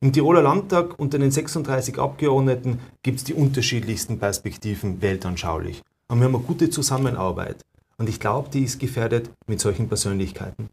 Im 0.00 0.12
Tiroler 0.12 0.42
Landtag 0.42 0.96
unter 0.98 1.18
den 1.18 1.32
36 1.32 1.98
Abgeordneten 1.98 2.78
gibt 3.02 3.18
es 3.18 3.24
die 3.24 3.34
unterschiedlichsten 3.34 4.20
Perspektiven 4.20 5.02
weltanschaulich. 5.02 5.82
Und 6.06 6.20
wir 6.20 6.26
haben 6.26 6.36
eine 6.36 6.44
gute 6.44 6.70
Zusammenarbeit. 6.70 7.64
Und 7.96 8.08
ich 8.08 8.20
glaube, 8.20 8.48
die 8.48 8.62
ist 8.62 8.78
gefährdet 8.78 9.30
mit 9.48 9.60
solchen 9.60 9.88
Persönlichkeiten. 9.88 10.70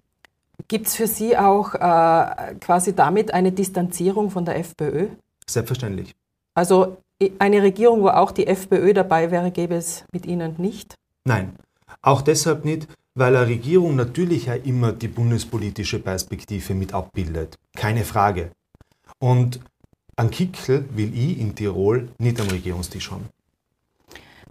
Gibt 0.67 0.87
es 0.87 0.95
für 0.95 1.07
Sie 1.07 1.37
auch 1.37 1.75
äh, 1.75 2.55
quasi 2.59 2.95
damit 2.95 3.33
eine 3.33 3.51
Distanzierung 3.51 4.31
von 4.31 4.45
der 4.45 4.57
FPÖ? 4.57 5.07
Selbstverständlich. 5.47 6.15
Also 6.53 6.97
eine 7.39 7.61
Regierung, 7.61 8.01
wo 8.01 8.09
auch 8.09 8.31
die 8.31 8.47
FPÖ 8.47 8.93
dabei 8.93 9.31
wäre, 9.31 9.51
gäbe 9.51 9.75
es 9.75 10.05
mit 10.11 10.25
Ihnen 10.25 10.55
nicht? 10.57 10.95
Nein, 11.25 11.55
auch 12.01 12.21
deshalb 12.21 12.65
nicht, 12.65 12.87
weil 13.13 13.35
eine 13.35 13.47
Regierung 13.47 13.95
natürlich 13.95 14.47
ja 14.47 14.55
immer 14.55 14.91
die 14.91 15.07
bundespolitische 15.07 15.99
Perspektive 15.99 16.73
mit 16.73 16.93
abbildet. 16.93 17.55
Keine 17.75 18.03
Frage. 18.03 18.51
Und 19.19 19.59
an 20.17 20.29
Kickel 20.29 20.85
will 20.91 21.13
ich 21.13 21.39
in 21.39 21.55
Tirol 21.55 22.09
nicht 22.17 22.39
am 22.39 22.47
Regierungstisch 22.47 23.11
haben. 23.11 23.29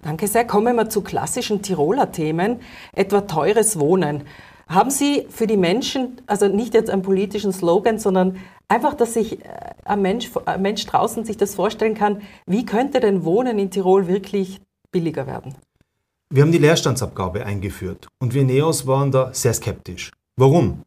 Danke 0.03 0.29
sehr. 0.29 0.47
Kommen 0.47 0.77
wir 0.77 0.91
zu 0.91 1.01
klassischen 1.01 1.63
Tiroler 1.63 2.13
Themen, 2.13 2.61
etwa 2.93 3.23
teures 3.23 3.79
Wohnen. 3.79 4.25
Haben 4.69 4.91
Sie 4.91 5.27
für 5.29 5.47
die 5.47 5.57
Menschen, 5.57 6.21
also 6.27 6.49
nicht 6.49 6.75
jetzt 6.75 6.91
einen 6.91 7.03
politischen 7.03 7.53
Slogan, 7.53 7.99
sondern 7.99 8.39
einfach, 8.69 8.95
dass 8.95 9.15
sich 9.15 9.45
äh, 9.45 9.49
ein 9.85 10.03
Mensch, 10.03 10.31
ein 10.47 10.63
Mensch 10.63 10.87
draußen 10.87 11.25
sich 11.25 11.37
das 11.37 11.55
vorstellen 11.55 11.95
kann, 11.95 12.23
wie 12.47 12.65
könnte 12.65 13.01
denn 13.01 13.25
Wohnen 13.25 13.59
in 13.59 13.71
Tirol 13.71 14.07
wirklich 14.07 14.61
billiger 14.91 15.27
werden? 15.27 15.55
Wir 16.31 16.43
haben 16.43 16.53
die 16.53 16.59
Leerstandsabgabe 16.59 17.45
eingeführt 17.45 18.09
und 18.19 18.35
wir 18.35 18.45
Neos 18.45 18.87
waren 18.87 19.13
da 19.13 19.33
sehr 19.33 19.55
skeptisch. 19.55 20.11
Warum? 20.37 20.83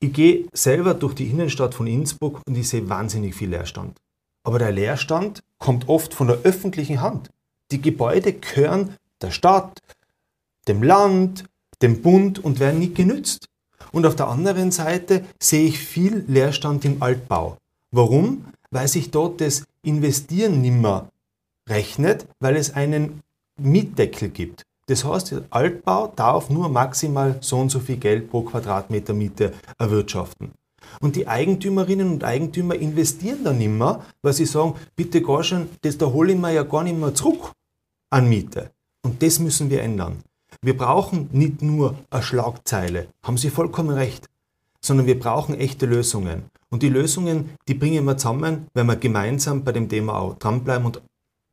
Ich 0.00 0.12
gehe 0.12 0.46
selber 0.52 0.94
durch 0.94 1.14
die 1.14 1.28
Innenstadt 1.28 1.74
von 1.74 1.86
Innsbruck 1.86 2.42
und 2.46 2.56
ich 2.56 2.68
sehe 2.68 2.88
wahnsinnig 2.88 3.34
viel 3.34 3.50
Leerstand. 3.50 3.98
Aber 4.44 4.58
der 4.58 4.72
Leerstand 4.72 5.42
kommt 5.58 5.88
oft 5.88 6.14
von 6.14 6.26
der 6.26 6.38
öffentlichen 6.42 7.00
Hand. 7.00 7.30
Die 7.70 7.80
Gebäude 7.80 8.32
gehören 8.32 8.96
der 9.20 9.30
Stadt, 9.30 9.80
dem 10.68 10.82
Land, 10.82 11.44
dem 11.82 12.02
Bund 12.02 12.38
und 12.38 12.60
werden 12.60 12.80
nicht 12.80 12.94
genützt. 12.94 13.46
Und 13.92 14.06
auf 14.06 14.16
der 14.16 14.28
anderen 14.28 14.70
Seite 14.70 15.24
sehe 15.40 15.68
ich 15.68 15.78
viel 15.78 16.24
Leerstand 16.28 16.84
im 16.84 17.02
Altbau. 17.02 17.56
Warum? 17.90 18.44
Weil 18.70 18.88
sich 18.88 19.10
dort 19.10 19.40
das 19.40 19.64
Investieren 19.82 20.60
nimmer 20.60 21.08
rechnet, 21.68 22.26
weil 22.40 22.56
es 22.56 22.74
einen 22.74 23.22
Mietdeckel 23.58 24.28
gibt. 24.28 24.62
Das 24.86 25.04
heißt, 25.04 25.32
der 25.32 25.42
Altbau 25.50 26.12
darf 26.16 26.48
nur 26.48 26.68
maximal 26.68 27.38
so 27.40 27.58
und 27.58 27.70
so 27.70 27.78
viel 27.78 27.98
Geld 27.98 28.30
pro 28.30 28.42
Quadratmeter 28.42 29.12
Miete 29.12 29.52
erwirtschaften. 29.78 30.52
Und 31.00 31.16
die 31.16 31.28
Eigentümerinnen 31.28 32.10
und 32.10 32.24
Eigentümer 32.24 32.74
investieren 32.74 33.44
dann 33.44 33.60
immer, 33.60 34.04
weil 34.22 34.32
sie 34.32 34.46
sagen, 34.46 34.74
bitte 34.96 35.20
gar 35.20 35.44
schon, 35.44 35.68
das 35.82 35.98
da 35.98 36.06
hole 36.06 36.32
ich 36.32 36.38
mir 36.38 36.52
ja 36.52 36.62
gar 36.62 36.82
nicht 36.82 36.98
mehr 36.98 37.14
zurück 37.14 37.52
an 38.10 38.28
Miete. 38.28 38.70
Und 39.02 39.22
das 39.22 39.38
müssen 39.38 39.68
wir 39.68 39.82
ändern. 39.82 40.22
Wir 40.60 40.76
brauchen 40.76 41.28
nicht 41.32 41.62
nur 41.62 41.94
eine 42.10 42.22
Schlagzeile, 42.22 43.08
haben 43.22 43.36
Sie 43.36 43.50
vollkommen 43.50 43.90
recht, 43.90 44.28
sondern 44.80 45.06
wir 45.06 45.18
brauchen 45.18 45.54
echte 45.54 45.86
Lösungen. 45.86 46.44
Und 46.70 46.82
die 46.82 46.88
Lösungen, 46.88 47.50
die 47.68 47.74
bringen 47.74 48.04
wir 48.04 48.16
zusammen, 48.16 48.66
wenn 48.74 48.86
wir 48.86 48.96
gemeinsam 48.96 49.64
bei 49.64 49.72
dem 49.72 49.88
Thema 49.88 50.18
auch 50.18 50.34
dranbleiben 50.34 50.86
und 50.86 51.02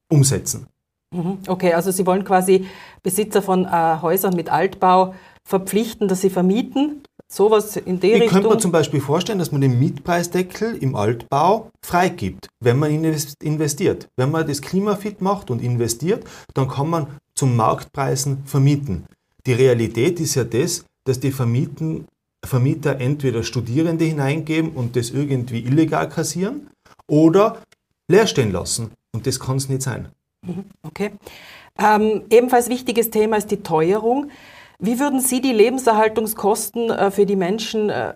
umsetzen. 0.09 0.67
Mhm. 1.11 1.37
Okay, 1.47 1.73
also 1.73 1.91
Sie 1.91 2.05
wollen 2.05 2.25
quasi 2.25 2.67
Besitzer 3.03 3.41
von 3.41 3.65
äh, 3.65 3.97
Häusern 4.01 4.35
mit 4.35 4.51
Altbau 4.51 5.13
verpflichten, 5.45 6.07
dass 6.07 6.21
sie 6.21 6.29
vermieten. 6.29 7.03
Sowas 7.27 7.75
in 7.75 7.99
die 7.99 8.07
ich 8.07 8.13
Richtung. 8.13 8.29
könnte 8.29 8.49
mir 8.49 8.57
zum 8.59 8.71
Beispiel 8.71 9.01
vorstellen, 9.01 9.39
dass 9.39 9.51
man 9.51 9.61
den 9.61 9.79
Mietpreisdeckel 9.79 10.75
im 10.75 10.95
Altbau 10.95 11.71
freigibt, 11.83 12.49
wenn 12.59 12.77
man 12.77 12.91
investiert. 12.91 14.07
Wenn 14.15 14.31
man 14.31 14.47
das 14.47 14.61
klimafit 14.61 15.21
macht 15.21 15.49
und 15.49 15.61
investiert, 15.61 16.23
dann 16.53 16.67
kann 16.67 16.89
man 16.89 17.07
zum 17.35 17.55
Marktpreisen 17.55 18.45
vermieten. 18.45 19.05
Die 19.45 19.53
Realität 19.53 20.19
ist 20.19 20.35
ja 20.35 20.43
das, 20.43 20.85
dass 21.05 21.19
die 21.19 21.31
Vermieten, 21.31 22.07
Vermieter 22.43 22.99
entweder 22.99 23.43
Studierende 23.43 24.05
hineingeben 24.05 24.71
und 24.71 24.95
das 24.95 25.11
irgendwie 25.11 25.59
illegal 25.59 26.09
kassieren 26.09 26.69
oder 27.07 27.61
leer 28.07 28.27
stehen 28.27 28.51
lassen. 28.51 28.91
Und 29.13 29.27
das 29.27 29.39
kann 29.39 29.57
es 29.57 29.69
nicht 29.69 29.81
sein. 29.81 30.09
Mhm, 30.45 30.65
okay. 30.83 31.11
Ähm, 31.77 32.23
ebenfalls 32.29 32.69
wichtiges 32.69 33.09
Thema 33.09 33.37
ist 33.37 33.51
die 33.51 33.63
Teuerung. 33.63 34.31
Wie 34.79 34.99
würden 34.99 35.19
Sie 35.19 35.41
die 35.41 35.53
Lebenserhaltungskosten 35.53 36.89
äh, 36.89 37.11
für 37.11 37.25
die 37.25 37.35
Menschen 37.35 37.89
äh, 37.89 38.13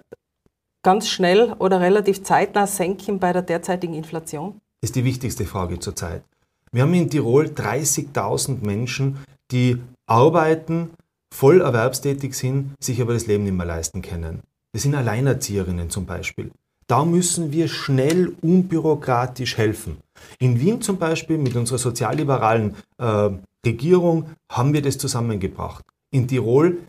ganz 0.84 1.08
schnell 1.08 1.54
oder 1.60 1.82
relativ 1.82 2.24
zeitnah 2.24 2.68
senken 2.68 3.20
bei 3.20 3.34
der 3.34 3.42
derzeitigen 3.42 3.94
Inflation? 3.94 4.60
Das 4.82 4.90
ist 4.90 4.96
die 4.96 5.06
wichtigste 5.06 5.46
Frage 5.46 5.80
zurzeit. 5.80 6.24
Wir 6.72 6.84
haben 6.84 6.94
in 6.94 7.10
Tirol 7.10 7.46
30.000 7.46 8.64
Menschen, 8.66 9.18
die 9.52 9.78
arbeiten, 10.06 10.92
voll 11.34 11.62
erwerbstätig 11.62 12.34
sind, 12.36 12.76
sich 12.80 13.02
aber 13.02 13.14
das 13.14 13.28
Leben 13.28 13.44
nicht 13.44 13.56
mehr 13.56 13.66
leisten 13.66 14.02
können. 14.02 14.42
Das 14.74 14.84
sind 14.84 14.96
Alleinerzieherinnen 14.96 15.90
zum 15.90 16.06
Beispiel. 16.06 16.52
Da 16.88 17.06
müssen 17.06 17.52
wir 17.52 17.68
schnell, 17.68 18.36
unbürokratisch 18.42 19.58
helfen. 19.58 19.98
In 20.40 20.60
Wien 20.60 20.82
zum 20.82 20.98
Beispiel 20.98 21.38
mit 21.38 21.56
unserer 21.56 21.78
sozialliberalen 21.78 22.76
äh, 22.98 23.30
Regierung 23.66 24.32
haben 24.52 24.74
wir 24.74 24.82
das 24.82 24.98
zusammengebracht. 24.98 25.86
In 26.12 26.28
Tirol 26.28 26.80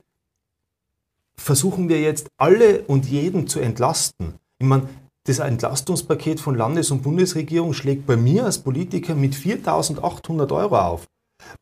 versuchen 1.36 1.88
wir 1.88 2.00
jetzt 2.00 2.28
alle 2.38 2.82
und 2.82 3.06
jeden 3.06 3.46
zu 3.46 3.60
entlasten. 3.60 4.34
Ich 4.58 4.66
meine, 4.66 4.88
das 5.30 5.38
Entlastungspaket 5.38 6.40
von 6.40 6.56
Landes- 6.56 6.90
und 6.90 7.02
Bundesregierung 7.02 7.72
schlägt 7.72 8.04
bei 8.04 8.16
mir 8.16 8.44
als 8.46 8.58
Politiker 8.58 9.14
mit 9.14 9.34
4.800 9.34 10.52
Euro 10.52 10.76
auf. 10.76 11.06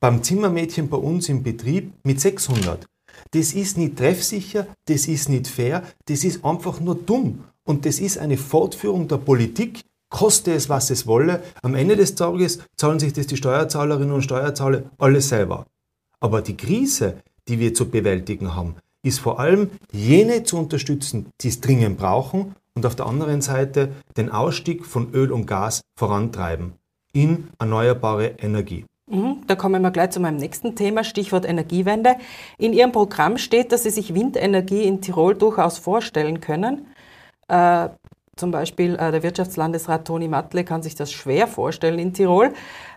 Beim 0.00 0.22
Zimmermädchen 0.22 0.88
bei 0.88 0.96
uns 0.96 1.28
im 1.28 1.42
Betrieb 1.42 1.92
mit 2.02 2.18
600. 2.18 2.86
Das 3.32 3.52
ist 3.52 3.76
nicht 3.76 3.98
treffsicher, 3.98 4.66
das 4.86 5.06
ist 5.06 5.28
nicht 5.28 5.48
fair, 5.48 5.82
das 6.06 6.24
ist 6.24 6.44
einfach 6.44 6.80
nur 6.80 6.94
dumm. 6.94 7.44
Und 7.64 7.84
das 7.84 8.00
ist 8.00 8.16
eine 8.16 8.38
Fortführung 8.38 9.06
der 9.06 9.18
Politik, 9.18 9.82
koste 10.08 10.54
es, 10.54 10.70
was 10.70 10.88
es 10.88 11.06
wolle. 11.06 11.42
Am 11.60 11.74
Ende 11.74 11.96
des 11.96 12.14
Tages 12.14 12.60
zahlen 12.74 12.98
sich 12.98 13.12
das 13.12 13.26
die 13.26 13.36
Steuerzahlerinnen 13.36 14.14
und 14.14 14.22
Steuerzahler 14.22 14.84
alles 14.96 15.28
selber. 15.28 15.66
Aber 16.20 16.40
die 16.40 16.56
Krise, 16.56 17.22
die 17.48 17.58
wir 17.58 17.74
zu 17.74 17.90
bewältigen 17.90 18.54
haben, 18.54 18.76
ist 19.02 19.20
vor 19.20 19.38
allem 19.38 19.70
jene 19.92 20.42
zu 20.44 20.56
unterstützen, 20.56 21.26
die 21.42 21.48
es 21.48 21.60
dringend 21.60 21.98
brauchen 21.98 22.54
und 22.78 22.86
auf 22.86 22.94
der 22.94 23.06
anderen 23.06 23.40
Seite 23.40 23.92
den 24.16 24.30
Ausstieg 24.30 24.86
von 24.86 25.12
Öl 25.12 25.32
und 25.32 25.46
Gas 25.46 25.80
vorantreiben 25.98 26.74
in 27.12 27.48
erneuerbare 27.58 28.36
Energie. 28.38 28.84
Mhm, 29.10 29.42
da 29.48 29.56
kommen 29.56 29.82
wir 29.82 29.90
gleich 29.90 30.10
zu 30.10 30.20
meinem 30.20 30.36
nächsten 30.36 30.76
Thema, 30.76 31.02
Stichwort 31.02 31.44
Energiewende. 31.44 32.14
In 32.56 32.72
Ihrem 32.72 32.92
Programm 32.92 33.36
steht, 33.36 33.72
dass 33.72 33.82
Sie 33.82 33.90
sich 33.90 34.14
Windenergie 34.14 34.84
in 34.84 35.00
Tirol 35.00 35.34
durchaus 35.34 35.78
vorstellen 35.78 36.40
können. 36.40 36.86
Äh, 37.48 37.88
zum 38.36 38.52
Beispiel 38.52 38.94
äh, 38.94 39.10
der 39.10 39.24
Wirtschaftslandesrat 39.24 40.06
Toni 40.06 40.28
Matle 40.28 40.62
kann 40.62 40.82
sich 40.82 40.94
das 40.94 41.10
schwer 41.10 41.48
vorstellen 41.48 41.98
in 41.98 42.12
Tirol. 42.12 42.52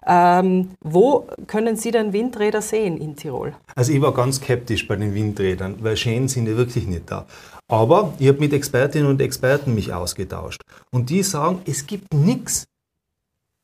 Ähm, 0.06 0.72
wo 0.82 1.28
können 1.48 1.76
Sie 1.76 1.90
denn 1.90 2.14
Windräder 2.14 2.62
sehen 2.62 2.98
in 2.98 3.16
Tirol? 3.16 3.56
Also 3.74 3.94
ich 3.94 4.02
war 4.02 4.14
ganz 4.14 4.36
skeptisch 4.36 4.88
bei 4.88 4.96
den 4.98 5.16
Windrädern, 5.16 5.78
weil 5.80 5.98
Schäden 5.98 6.28
sind 6.28 6.48
ja 6.48 6.56
wirklich 6.56 6.86
nicht 6.86 7.10
da. 7.10 7.26
Aber 7.72 8.14
ich 8.20 8.28
habe 8.28 8.40
mit 8.40 8.52
Expertinnen 8.52 9.08
und 9.08 9.22
Experten 9.22 9.74
mich 9.74 9.94
ausgetauscht 9.94 10.62
und 10.92 11.10
die 11.10 11.24
sagen, 11.24 11.62
es 11.66 11.88
gibt 11.88 12.14
nichts 12.14 12.66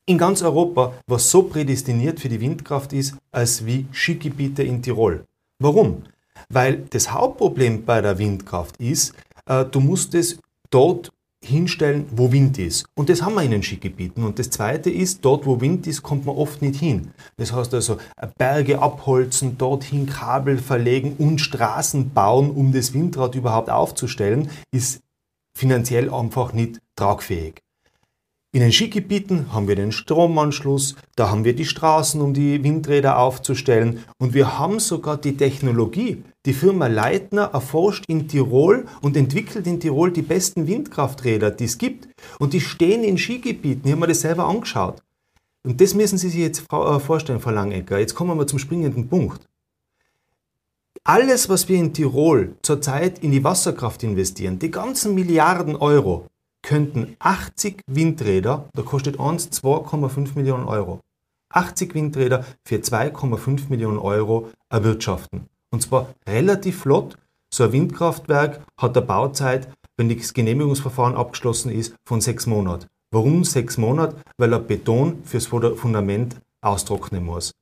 in 0.06 0.16
ganz 0.16 0.40
Europa, 0.40 0.94
was 1.06 1.30
so 1.30 1.42
prädestiniert 1.42 2.18
für 2.18 2.30
die 2.30 2.40
Windkraft 2.40 2.94
ist, 2.94 3.16
als 3.32 3.66
wie 3.66 3.86
Skigebiete 3.92 4.62
in 4.62 4.80
Tirol. 4.80 5.26
Warum? 5.58 6.04
Weil 6.48 6.86
das 6.88 7.12
Hauptproblem 7.12 7.84
bei 7.84 8.00
der 8.00 8.16
Windkraft 8.16 8.78
ist, 8.78 9.12
äh, 9.44 9.66
du 9.66 9.80
musst 9.80 10.14
es 10.14 10.38
dort 10.70 11.12
hinstellen, 11.44 12.06
wo 12.10 12.32
Wind 12.32 12.58
ist. 12.58 12.86
Und 12.96 13.08
das 13.08 13.22
haben 13.22 13.34
wir 13.34 13.42
in 13.42 13.52
den 13.52 13.62
Skigebieten. 13.62 14.24
Und 14.24 14.38
das 14.38 14.50
Zweite 14.50 14.90
ist, 14.90 15.24
dort 15.24 15.46
wo 15.46 15.60
Wind 15.60 15.86
ist, 15.86 16.02
kommt 16.02 16.26
man 16.26 16.36
oft 16.36 16.62
nicht 16.62 16.80
hin. 16.80 17.12
Das 17.36 17.52
heißt 17.52 17.72
also, 17.74 17.98
Berge 18.36 18.80
abholzen, 18.80 19.56
dorthin 19.56 20.06
Kabel 20.06 20.58
verlegen 20.58 21.14
und 21.18 21.40
Straßen 21.40 22.10
bauen, 22.10 22.50
um 22.50 22.72
das 22.72 22.92
Windrad 22.92 23.34
überhaupt 23.34 23.70
aufzustellen, 23.70 24.50
ist 24.72 25.00
finanziell 25.56 26.12
einfach 26.12 26.52
nicht 26.52 26.80
tragfähig. 26.96 27.62
In 28.50 28.60
den 28.60 28.72
Skigebieten 28.72 29.52
haben 29.52 29.68
wir 29.68 29.76
den 29.76 29.92
Stromanschluss, 29.92 30.96
da 31.16 31.28
haben 31.28 31.44
wir 31.44 31.54
die 31.54 31.66
Straßen, 31.66 32.22
um 32.22 32.32
die 32.32 32.64
Windräder 32.64 33.18
aufzustellen 33.18 34.04
und 34.16 34.32
wir 34.32 34.58
haben 34.58 34.80
sogar 34.80 35.18
die 35.18 35.36
Technologie. 35.36 36.24
Die 36.46 36.54
Firma 36.54 36.86
Leitner 36.86 37.50
erforscht 37.52 38.04
in 38.08 38.26
Tirol 38.26 38.86
und 39.02 39.18
entwickelt 39.18 39.66
in 39.66 39.80
Tirol 39.80 40.12
die 40.12 40.22
besten 40.22 40.66
Windkrafträder, 40.66 41.50
die 41.50 41.64
es 41.64 41.76
gibt. 41.76 42.08
Und 42.38 42.54
die 42.54 42.62
stehen 42.62 43.04
in 43.04 43.18
Skigebieten. 43.18 43.82
Ich 43.84 43.90
habe 43.90 44.00
mir 44.00 44.06
das 44.06 44.22
selber 44.22 44.46
angeschaut. 44.46 45.02
Und 45.62 45.82
das 45.82 45.92
müssen 45.92 46.16
Sie 46.16 46.30
sich 46.30 46.40
jetzt 46.40 46.72
äh, 46.72 47.00
vorstellen, 47.00 47.40
Frau 47.40 47.50
Langecker. 47.50 47.98
Jetzt 47.98 48.14
kommen 48.14 48.38
wir 48.38 48.46
zum 48.46 48.58
springenden 48.58 49.08
Punkt. 49.08 49.46
Alles, 51.04 51.50
was 51.50 51.68
wir 51.68 51.78
in 51.78 51.92
Tirol 51.92 52.56
zurzeit 52.62 53.18
in 53.18 53.30
die 53.30 53.44
Wasserkraft 53.44 54.02
investieren, 54.02 54.58
die 54.58 54.70
ganzen 54.70 55.14
Milliarden 55.14 55.76
Euro, 55.76 56.26
könnten 56.68 57.16
80 57.18 57.80
Windräder, 57.86 58.68
da 58.74 58.82
kostet 58.82 59.18
eins 59.18 59.48
2,5 59.50 60.34
Millionen 60.34 60.66
Euro, 60.66 61.00
80 61.48 61.94
Windräder 61.94 62.44
für 62.62 62.76
2,5 62.76 63.70
Millionen 63.70 63.96
Euro 63.96 64.50
erwirtschaften. 64.68 65.48
Und 65.70 65.80
zwar 65.80 66.12
relativ 66.28 66.80
flott. 66.80 67.16
So 67.50 67.64
ein 67.64 67.72
Windkraftwerk 67.72 68.60
hat 68.76 68.94
eine 68.98 69.06
Bauzeit, 69.06 69.70
wenn 69.96 70.10
das 70.10 70.34
Genehmigungsverfahren 70.34 71.16
abgeschlossen 71.16 71.72
ist, 71.72 71.94
von 72.04 72.20
sechs 72.20 72.46
Monaten. 72.46 72.84
Warum 73.10 73.44
sechs 73.44 73.78
Monate? 73.78 74.16
Weil 74.36 74.52
er 74.52 74.60
Beton 74.60 75.22
fürs 75.24 75.46
Fundament 75.46 76.36
austrocknen 76.60 77.24
muss. 77.24 77.52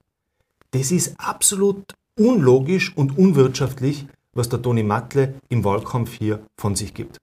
Das 0.73 0.91
ist 0.91 1.15
absolut 1.19 1.95
unlogisch 2.19 2.93
und 2.97 3.17
unwirtschaftlich, 3.17 4.09
was 4.33 4.49
der 4.49 4.63
Toni 4.63 4.83
Matle 4.83 5.35
im 5.49 5.63
Wahlkampf 5.63 6.13
hier 6.15 6.41
von 6.57 6.75
sich 6.75 6.93
gibt. 6.93 7.21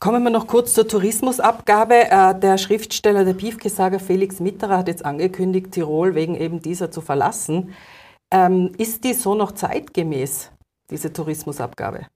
Kommen 0.00 0.22
wir 0.22 0.30
noch 0.30 0.46
kurz 0.46 0.74
zur 0.74 0.86
Tourismusabgabe. 0.86 2.10
Äh, 2.10 2.38
der 2.38 2.56
Schriftsteller, 2.56 3.24
der 3.24 3.34
Piefkesager 3.34 3.98
Felix 3.98 4.38
Mitterer 4.38 4.78
hat 4.78 4.88
jetzt 4.88 5.04
angekündigt, 5.04 5.72
Tirol 5.72 6.14
wegen 6.14 6.36
eben 6.36 6.62
dieser 6.62 6.92
zu 6.92 7.00
verlassen. 7.00 7.74
Ähm, 8.30 8.72
ist 8.78 9.02
die 9.02 9.14
so 9.14 9.34
noch 9.34 9.52
zeitgemäß, 9.52 10.52
diese 10.90 11.12
Tourismusabgabe? 11.12 12.06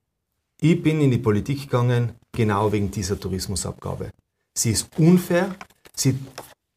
Ich 0.61 0.81
bin 0.81 1.01
in 1.01 1.11
die 1.11 1.19
Politik 1.19 1.63
gegangen, 1.63 2.13
genau 2.31 2.71
wegen 2.71 2.93
dieser 2.93 3.19
Tourismusabgabe. 3.19 4.11
Sie 4.57 4.71
ist 4.71 4.89
unfair, 4.97 5.57
sie 5.97 6.17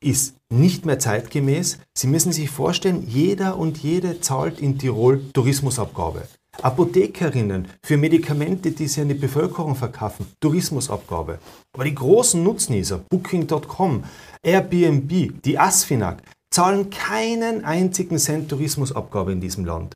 ist 0.03 0.37
nicht 0.51 0.85
mehr 0.85 0.97
zeitgemäß. 0.97 1.79
Sie 1.95 2.07
müssen 2.07 2.31
sich 2.31 2.49
vorstellen, 2.49 3.05
jeder 3.07 3.57
und 3.57 3.77
jede 3.77 4.21
zahlt 4.21 4.59
in 4.59 4.79
Tirol 4.79 5.21
Tourismusabgabe. 5.33 6.27
Apothekerinnen 6.61 7.67
für 7.83 7.97
Medikamente, 7.97 8.71
die 8.71 8.87
sie 8.87 9.01
an 9.01 9.09
die 9.09 9.13
Bevölkerung 9.15 9.75
verkaufen, 9.75 10.25
Tourismusabgabe. 10.39 11.39
Aber 11.73 11.83
die 11.83 11.95
großen 11.95 12.43
Nutznießer, 12.43 12.99
Booking.com, 13.09 14.03
Airbnb, 14.41 15.41
die 15.43 15.59
Asfinag, 15.59 16.17
zahlen 16.49 16.89
keinen 16.89 17.65
einzigen 17.65 18.17
Cent 18.17 18.49
Tourismusabgabe 18.49 19.31
in 19.31 19.41
diesem 19.41 19.65
Land. 19.65 19.93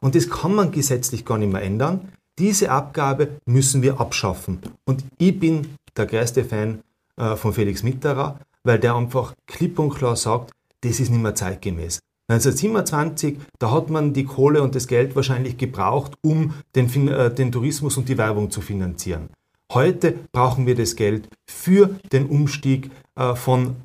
Und 0.00 0.14
das 0.14 0.30
kann 0.30 0.54
man 0.54 0.70
gesetzlich 0.70 1.24
gar 1.24 1.38
nicht 1.38 1.52
mehr 1.52 1.62
ändern. 1.62 2.12
Diese 2.38 2.70
Abgabe 2.70 3.40
müssen 3.46 3.82
wir 3.82 4.00
abschaffen. 4.00 4.60
Und 4.84 5.04
ich 5.18 5.38
bin 5.38 5.76
der 5.96 6.06
größte 6.06 6.44
Fan 6.44 6.80
äh, 7.16 7.34
von 7.36 7.52
Felix 7.52 7.82
Mitterer, 7.82 8.38
weil 8.62 8.78
der 8.78 8.94
einfach 8.94 9.34
klipp 9.46 9.78
und 9.78 9.94
klar 9.94 10.16
sagt, 10.16 10.52
das 10.82 11.00
ist 11.00 11.10
nicht 11.10 11.22
mehr 11.22 11.34
zeitgemäß. 11.34 12.00
1927, 12.28 13.38
da 13.60 13.70
hat 13.70 13.88
man 13.88 14.12
die 14.12 14.24
Kohle 14.24 14.62
und 14.62 14.74
das 14.74 14.88
Geld 14.88 15.14
wahrscheinlich 15.14 15.58
gebraucht, 15.58 16.14
um 16.22 16.54
den, 16.74 17.08
äh, 17.08 17.32
den 17.32 17.52
Tourismus 17.52 17.96
und 17.96 18.08
die 18.08 18.18
Werbung 18.18 18.50
zu 18.50 18.60
finanzieren. 18.60 19.28
Heute 19.72 20.14
brauchen 20.32 20.66
wir 20.66 20.74
das 20.74 20.96
Geld 20.96 21.28
für 21.46 21.90
den 22.12 22.26
Umstieg 22.26 22.90
äh, 23.14 23.34
von 23.36 23.76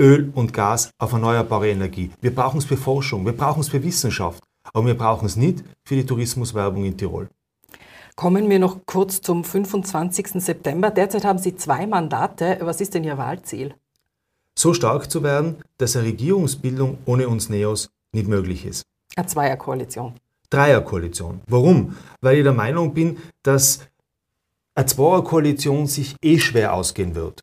Öl 0.00 0.30
und 0.34 0.52
Gas 0.52 0.90
auf 0.98 1.12
erneuerbare 1.12 1.70
Energie. 1.70 2.10
Wir 2.20 2.34
brauchen 2.34 2.58
es 2.58 2.64
für 2.64 2.76
Forschung, 2.76 3.24
wir 3.24 3.32
brauchen 3.32 3.60
es 3.60 3.68
für 3.68 3.82
Wissenschaft, 3.82 4.44
aber 4.72 4.86
wir 4.86 4.96
brauchen 4.96 5.26
es 5.26 5.36
nicht 5.36 5.64
für 5.84 5.96
die 5.96 6.06
Tourismuswerbung 6.06 6.84
in 6.84 6.96
Tirol. 6.96 7.28
Kommen 8.14 8.48
wir 8.48 8.58
noch 8.58 8.86
kurz 8.86 9.20
zum 9.20 9.44
25. 9.44 10.28
September. 10.42 10.90
Derzeit 10.90 11.24
haben 11.24 11.38
Sie 11.38 11.56
zwei 11.56 11.86
Mandate. 11.86 12.58
Was 12.62 12.80
ist 12.80 12.94
denn 12.94 13.04
Ihr 13.04 13.18
Wahlziel? 13.18 13.74
So 14.58 14.74
stark 14.74 15.10
zu 15.10 15.22
werden, 15.22 15.56
dass 15.78 15.96
eine 15.96 16.06
Regierungsbildung 16.06 16.98
ohne 17.04 17.28
uns 17.28 17.48
Neos 17.48 17.90
nicht 18.12 18.28
möglich 18.28 18.64
ist. 18.64 18.82
Eine 19.16 19.26
Zweierkoalition. 19.26 20.14
Dreierkoalition. 20.50 21.40
Warum? 21.48 21.96
Weil 22.20 22.38
ich 22.38 22.44
der 22.44 22.52
Meinung 22.52 22.94
bin, 22.94 23.18
dass 23.42 23.80
eine 24.74 24.86
Zweierkoalition 24.86 25.86
sich 25.86 26.16
eh 26.22 26.38
schwer 26.38 26.74
ausgehen 26.74 27.14
wird. 27.14 27.40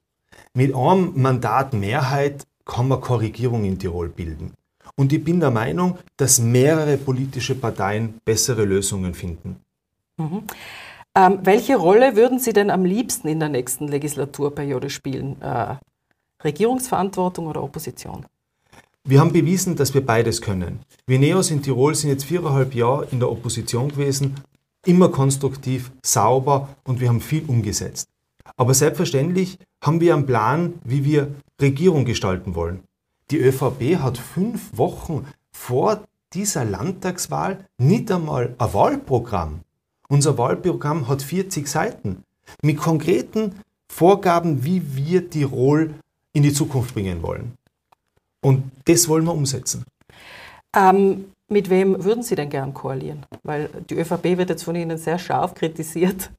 Mit 0.53 0.75
einem 0.75 1.13
Mandat 1.15 1.73
Mehrheit 1.73 2.45
kann 2.65 2.87
man 2.87 3.01
Korrigierung 3.01 3.65
in 3.65 3.77
Tirol 3.79 4.09
bilden. 4.09 4.53
Und 4.95 5.11
ich 5.11 5.23
bin 5.23 5.39
der 5.39 5.51
Meinung, 5.51 5.97
dass 6.17 6.39
mehrere 6.39 6.97
politische 6.97 7.55
Parteien 7.55 8.21
bessere 8.23 8.63
Lösungen 8.63 9.13
finden. 9.13 9.59
Mhm. 10.17 10.43
Ähm, 11.15 11.39
welche 11.43 11.75
Rolle 11.75 12.15
würden 12.15 12.39
Sie 12.39 12.53
denn 12.53 12.69
am 12.69 12.85
liebsten 12.85 13.27
in 13.27 13.39
der 13.39 13.49
nächsten 13.49 13.87
Legislaturperiode 13.87 14.89
spielen? 14.89 15.41
Äh, 15.41 15.75
Regierungsverantwortung 16.43 17.47
oder 17.47 17.63
Opposition? 17.63 18.25
Wir 19.05 19.19
haben 19.19 19.33
bewiesen, 19.33 19.75
dass 19.75 19.93
wir 19.93 20.05
beides 20.05 20.41
können. 20.41 20.79
Wir 21.05 21.19
Neos 21.19 21.51
in 21.51 21.61
Tirol 21.61 21.93
sind 21.93 22.09
jetzt 22.09 22.23
viereinhalb 22.25 22.73
Jahre 22.73 23.07
in 23.11 23.19
der 23.19 23.29
Opposition 23.29 23.89
gewesen, 23.89 24.35
immer 24.85 25.09
konstruktiv, 25.09 25.91
sauber 26.01 26.69
und 26.83 27.01
wir 27.01 27.09
haben 27.09 27.21
viel 27.21 27.43
umgesetzt. 27.47 28.07
Aber 28.55 28.73
selbstverständlich 28.73 29.57
haben 29.83 29.99
wir 29.99 30.13
einen 30.13 30.25
Plan, 30.25 30.75
wie 30.83 31.03
wir 31.03 31.33
Regierung 31.61 32.05
gestalten 32.05 32.55
wollen. 32.55 32.83
Die 33.31 33.39
ÖVP 33.39 33.99
hat 33.99 34.17
fünf 34.17 34.77
Wochen 34.77 35.25
vor 35.51 36.03
dieser 36.33 36.65
Landtagswahl 36.65 37.65
nicht 37.77 38.11
einmal 38.11 38.55
ein 38.57 38.73
Wahlprogramm. 38.73 39.61
Unser 40.09 40.37
Wahlprogramm 40.37 41.07
hat 41.07 41.21
40 41.21 41.67
Seiten 41.67 42.23
mit 42.61 42.77
konkreten 42.77 43.55
Vorgaben, 43.87 44.63
wie 44.63 44.95
wir 44.95 45.29
Tirol 45.29 45.95
in 46.33 46.43
die 46.43 46.53
Zukunft 46.53 46.93
bringen 46.93 47.21
wollen. 47.21 47.53
Und 48.43 48.71
das 48.85 49.07
wollen 49.07 49.25
wir 49.25 49.33
umsetzen. 49.33 49.83
Ähm, 50.75 51.25
mit 51.49 51.69
wem 51.69 52.03
würden 52.03 52.23
Sie 52.23 52.35
denn 52.35 52.49
gern 52.49 52.73
koalieren? 52.73 53.25
Weil 53.43 53.69
die 53.89 53.95
ÖVP 53.95 54.37
wird 54.37 54.49
jetzt 54.49 54.63
von 54.63 54.75
Ihnen 54.75 54.97
sehr 54.97 55.19
scharf 55.19 55.53
kritisiert. 55.53 56.31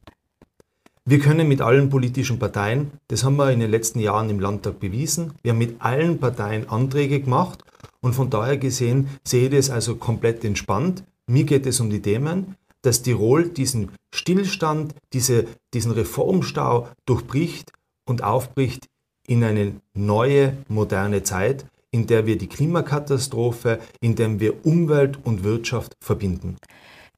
Wir 1.07 1.19
können 1.19 1.47
mit 1.47 1.61
allen 1.61 1.91
politischen 1.91 2.39
Parteien, 2.39 2.91
das 3.09 3.25
haben 3.25 3.37
wir 3.37 3.53
in 3.53 3.61
den 3.61 3.71
letzten 3.71 4.01
Jahren 4.01 4.31
im 4.31 4.41
Landtag 4.41 4.81
bewiesen, 4.81 5.35
wir 5.43 5.53
haben 5.53 5.59
mit 5.59 5.77
allen 5.83 6.19
Parteien 6.19 6.67
Anträge 6.71 7.21
gemacht 7.21 7.63
und 8.01 8.15
von 8.15 8.31
daher 8.31 8.57
gesehen 8.57 9.09
sehe 9.23 9.45
ich 9.45 9.55
das 9.55 9.69
also 9.69 9.97
komplett 9.97 10.43
entspannt. 10.45 11.05
Mir 11.27 11.45
geht 11.45 11.67
es 11.67 11.79
um 11.81 11.91
die 11.91 12.01
Themen, 12.01 12.57
dass 12.81 13.03
Tirol 13.03 13.51
diesen 13.51 13.93
Stillstand, 14.15 14.95
diese, 15.13 15.47
diesen 15.75 15.93
Reformstau 15.93 16.89
durchbricht 17.05 17.71
und 18.09 18.23
aufbricht 18.23 18.87
in 19.27 19.45
eine 19.45 19.73
neue, 19.95 20.57
moderne 20.69 21.23
Zeit, 21.23 21.67
in 21.91 22.07
der 22.07 22.27
wir 22.27 22.37
die 22.37 22.49
Klimakatastrophe, 22.49 23.79
in 24.01 24.17
der 24.17 24.41
wir 24.41 24.67
Umwelt 24.67 25.19
und 25.25 25.45
Wirtschaft 25.45 25.95
verbinden. 26.01 26.57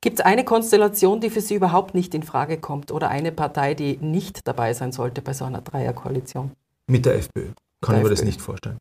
Gibt 0.00 0.20
es 0.20 0.24
eine 0.24 0.44
Konstellation, 0.44 1.20
die 1.20 1.30
für 1.30 1.40
Sie 1.40 1.54
überhaupt 1.54 1.94
nicht 1.94 2.14
in 2.14 2.22
Frage 2.22 2.58
kommt 2.58 2.92
oder 2.92 3.08
eine 3.08 3.32
Partei, 3.32 3.74
die 3.74 3.96
nicht 3.96 4.46
dabei 4.46 4.74
sein 4.74 4.92
sollte 4.92 5.22
bei 5.22 5.32
so 5.32 5.44
einer 5.46 5.62
Dreierkoalition? 5.62 6.52
Mit 6.86 7.06
der 7.06 7.16
FPÖ. 7.16 7.48
Kann 7.80 7.96
ich 7.96 8.02
mir 8.02 8.10
das 8.10 8.22
nicht 8.22 8.40
vorstellen. 8.40 8.78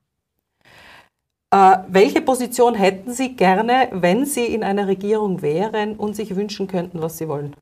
Äh, 1.51 1.77
welche 1.87 2.21
Position 2.21 2.75
hätten 2.75 3.13
Sie 3.13 3.35
gerne, 3.35 3.89
wenn 3.91 4.25
Sie 4.25 4.45
in 4.45 4.63
einer 4.63 4.87
Regierung 4.87 5.41
wären 5.41 5.95
und 5.95 6.15
sich 6.15 6.35
wünschen 6.35 6.67
könnten, 6.67 7.01
was 7.01 7.17
Sie 7.17 7.27
wollen? 7.27 7.55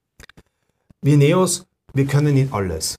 Wir 1.02 1.18
Neos, 1.18 1.68
wir 1.94 2.08
können 2.08 2.34
nicht 2.34 2.52
alles. 2.54 2.96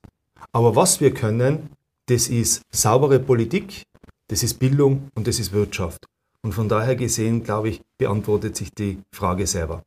Aber 0.52 0.76
was 0.76 1.00
wir 1.00 1.12
können, 1.12 1.70
das 2.06 2.28
ist 2.28 2.62
saubere 2.70 3.18
Politik, 3.18 3.84
das 4.28 4.42
ist 4.42 4.58
Bildung 4.58 5.08
und 5.14 5.26
das 5.26 5.38
ist 5.38 5.52
Wirtschaft. 5.52 6.06
Und 6.42 6.52
von 6.52 6.68
daher 6.68 6.96
gesehen, 6.96 7.42
glaube 7.42 7.70
ich, 7.70 7.80
beantwortet 7.98 8.56
sich 8.56 8.70
die 8.72 8.98
Frage 9.12 9.46
selber. 9.46 9.82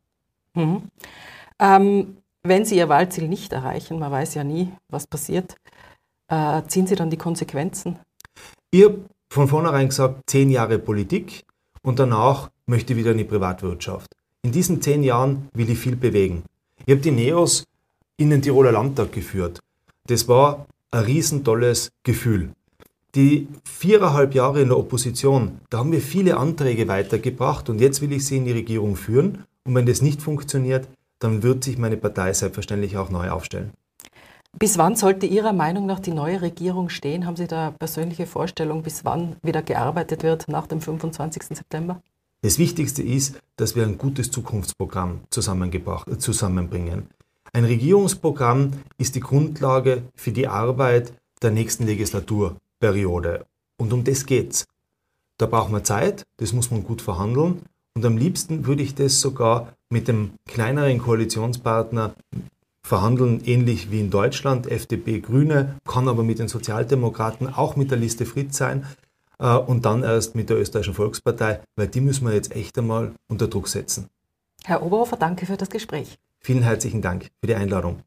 Mhm. 0.56 0.84
Ähm, 1.60 2.18
wenn 2.44 2.66
Sie 2.66 2.78
Ihr 2.78 2.90
Wahlziel 2.90 3.28
nicht 3.28 3.54
erreichen, 3.54 4.00
man 4.00 4.12
weiß 4.12 4.34
ja 4.36 4.44
nie, 4.44 4.72
was 4.90 5.06
passiert, 5.06 5.56
äh, 6.30 6.62
ziehen 6.68 6.88
Sie 6.88 6.96
dann 6.96 7.10
die 7.10 7.18
Konsequenzen? 7.18 8.00
Ich 8.72 8.84
habe 8.84 9.02
von 9.30 9.48
vornherein 9.48 9.90
gesagt, 9.90 10.22
zehn 10.28 10.50
Jahre 10.50 10.80
Politik 10.80 11.44
und 11.84 12.00
danach 12.00 12.50
möchte 12.66 12.94
ich 12.94 13.00
wieder 13.00 13.12
in 13.12 13.18
die 13.18 13.24
Privatwirtschaft. 13.24 14.12
In 14.44 14.52
diesen 14.52 14.82
zehn 14.82 15.04
Jahren 15.04 15.50
will 15.54 15.70
ich 15.70 15.78
viel 15.78 15.96
bewegen. 15.96 16.44
Ich 16.86 16.92
habe 16.92 17.02
die 17.02 17.12
NEOS 17.12 17.66
in 18.18 18.30
den 18.30 18.42
Tiroler 18.42 18.72
Landtag 18.72 19.12
geführt. 19.12 19.60
Das 20.08 20.28
war 20.28 20.66
ein 20.92 21.04
riesentolles 21.04 21.92
Gefühl. 22.04 22.52
Die 23.16 23.48
viereinhalb 23.64 24.36
Jahre 24.36 24.62
in 24.62 24.70
der 24.70 24.78
Opposition, 24.78 25.60
da 25.70 25.80
haben 25.80 25.92
wir 25.92 26.02
viele 26.02 26.38
Anträge 26.38 26.88
weitergebracht 26.88 27.70
und 27.70 27.80
jetzt 27.80 28.02
will 28.02 28.12
ich 28.12 28.26
sie 28.26 28.38
in 28.38 28.46
die 28.46 28.52
Regierung 28.52 28.96
führen. 28.96 29.46
Und 29.64 29.76
wenn 29.76 29.86
das 29.86 30.02
nicht 30.02 30.22
funktioniert, 30.22 30.88
dann 31.20 31.44
wird 31.44 31.64
sich 31.64 31.78
meine 31.78 31.98
Partei 31.98 32.32
selbstverständlich 32.34 32.98
auch 32.98 33.10
neu 33.10 33.30
aufstellen. 33.30 33.72
Bis 34.58 34.78
wann 34.78 34.96
sollte 34.96 35.26
Ihrer 35.26 35.54
Meinung 35.54 35.86
nach 35.86 36.00
die 36.00 36.14
neue 36.14 36.42
Regierung 36.42 36.90
stehen? 36.90 37.26
Haben 37.26 37.36
Sie 37.36 37.48
da 37.48 37.72
persönliche 37.72 38.26
Vorstellung, 38.26 38.82
bis 38.82 39.06
wann 39.06 39.36
wieder 39.44 39.62
gearbeitet 39.62 40.24
wird 40.24 40.48
nach 40.48 40.68
dem 40.68 40.82
25. 40.82 41.44
September? 41.44 42.02
Das 42.42 42.58
Wichtigste 42.60 43.04
ist, 43.04 43.40
dass 43.56 43.76
wir 43.76 43.84
ein 43.84 43.98
gutes 43.98 44.32
Zukunftsprogramm 44.32 45.22
zusammenbringen. 45.30 47.08
Ein 47.58 47.66
Regierungsprogramm 47.66 48.74
ist 49.00 49.16
die 49.16 49.20
Grundlage 49.20 50.04
für 50.14 50.32
die 50.32 50.48
Arbeit 50.48 51.12
der 51.42 51.50
nächsten 51.50 51.88
Legislaturperiode. 51.88 53.48
Und 53.78 53.94
um 53.94 54.04
das 54.04 54.28
geht's. 54.28 54.68
Da 55.40 55.48
braucht 55.48 55.72
man 55.72 55.84
Zeit, 55.84 56.24
das 56.38 56.54
muss 56.54 56.70
man 56.70 56.84
gut 56.84 57.02
verhandeln. 57.02 57.64
Und 57.96 58.06
am 58.06 58.16
liebsten 58.16 58.68
würde 58.68 58.84
ich 58.84 58.94
das 58.94 59.22
sogar 59.22 59.74
mit 59.90 60.08
dem 60.08 60.34
kleineren 60.46 61.00
Koalitionspartner 61.00 62.14
verhandeln, 62.84 63.42
ähnlich 63.44 63.90
wie 63.90 64.02
in 64.02 64.12
Deutschland, 64.12 64.68
FDP, 64.68 65.20
Grüne, 65.20 65.78
kann 65.84 66.08
aber 66.08 66.22
mit 66.22 66.38
den 66.38 66.50
Sozialdemokraten 66.50 67.52
auch 67.52 67.76
mit 67.76 67.90
der 67.90 67.98
Liste 67.98 68.28
Fritz 68.28 68.58
sein 68.58 68.86
äh, 69.40 69.56
und 69.56 69.84
dann 69.84 70.04
erst 70.04 70.36
mit 70.36 70.52
der 70.52 70.60
Österreichischen 70.60 70.94
Volkspartei, 70.94 71.62
weil 71.76 71.88
die 71.88 72.02
müssen 72.02 72.28
wir 72.28 72.36
jetzt 72.36 72.56
echt 72.56 72.78
einmal 72.78 73.14
unter 73.28 73.48
Druck 73.48 73.68
setzen. 73.68 74.10
Herr 74.64 74.84
Oberhofer, 74.84 75.18
danke 75.18 75.48
für 75.48 75.58
das 75.58 75.72
Gespräch. 75.72 76.20
Vielen 76.48 76.64
herzlichen 76.64 77.02
Dank 77.02 77.26
für 77.42 77.48
die 77.48 77.56
Einladung. 77.56 78.04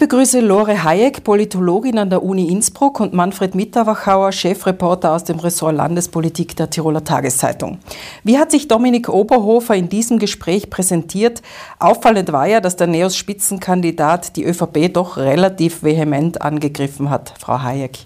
Begrüße 0.00 0.40
Lore 0.40 0.82
Hayek, 0.82 1.24
Politologin 1.24 1.98
an 1.98 2.08
der 2.08 2.22
Uni 2.22 2.48
Innsbruck 2.50 3.00
und 3.00 3.12
Manfred 3.12 3.54
Mitterwachauer, 3.54 4.32
Chefreporter 4.32 5.12
aus 5.12 5.24
dem 5.24 5.38
Ressort 5.38 5.76
Landespolitik 5.76 6.56
der 6.56 6.70
Tiroler 6.70 7.04
Tageszeitung. 7.04 7.78
Wie 8.24 8.38
hat 8.38 8.50
sich 8.50 8.66
Dominik 8.66 9.10
Oberhofer 9.10 9.74
in 9.74 9.90
diesem 9.90 10.18
Gespräch 10.18 10.70
präsentiert? 10.70 11.42
Auffallend 11.78 12.32
war 12.32 12.46
ja, 12.46 12.62
dass 12.62 12.76
der 12.76 12.86
NEOS-Spitzenkandidat 12.86 14.36
die 14.36 14.44
ÖVP 14.46 14.90
doch 14.90 15.18
relativ 15.18 15.82
vehement 15.82 16.40
angegriffen 16.40 17.10
hat. 17.10 17.34
Frau 17.38 17.62
Hayek. 17.62 17.98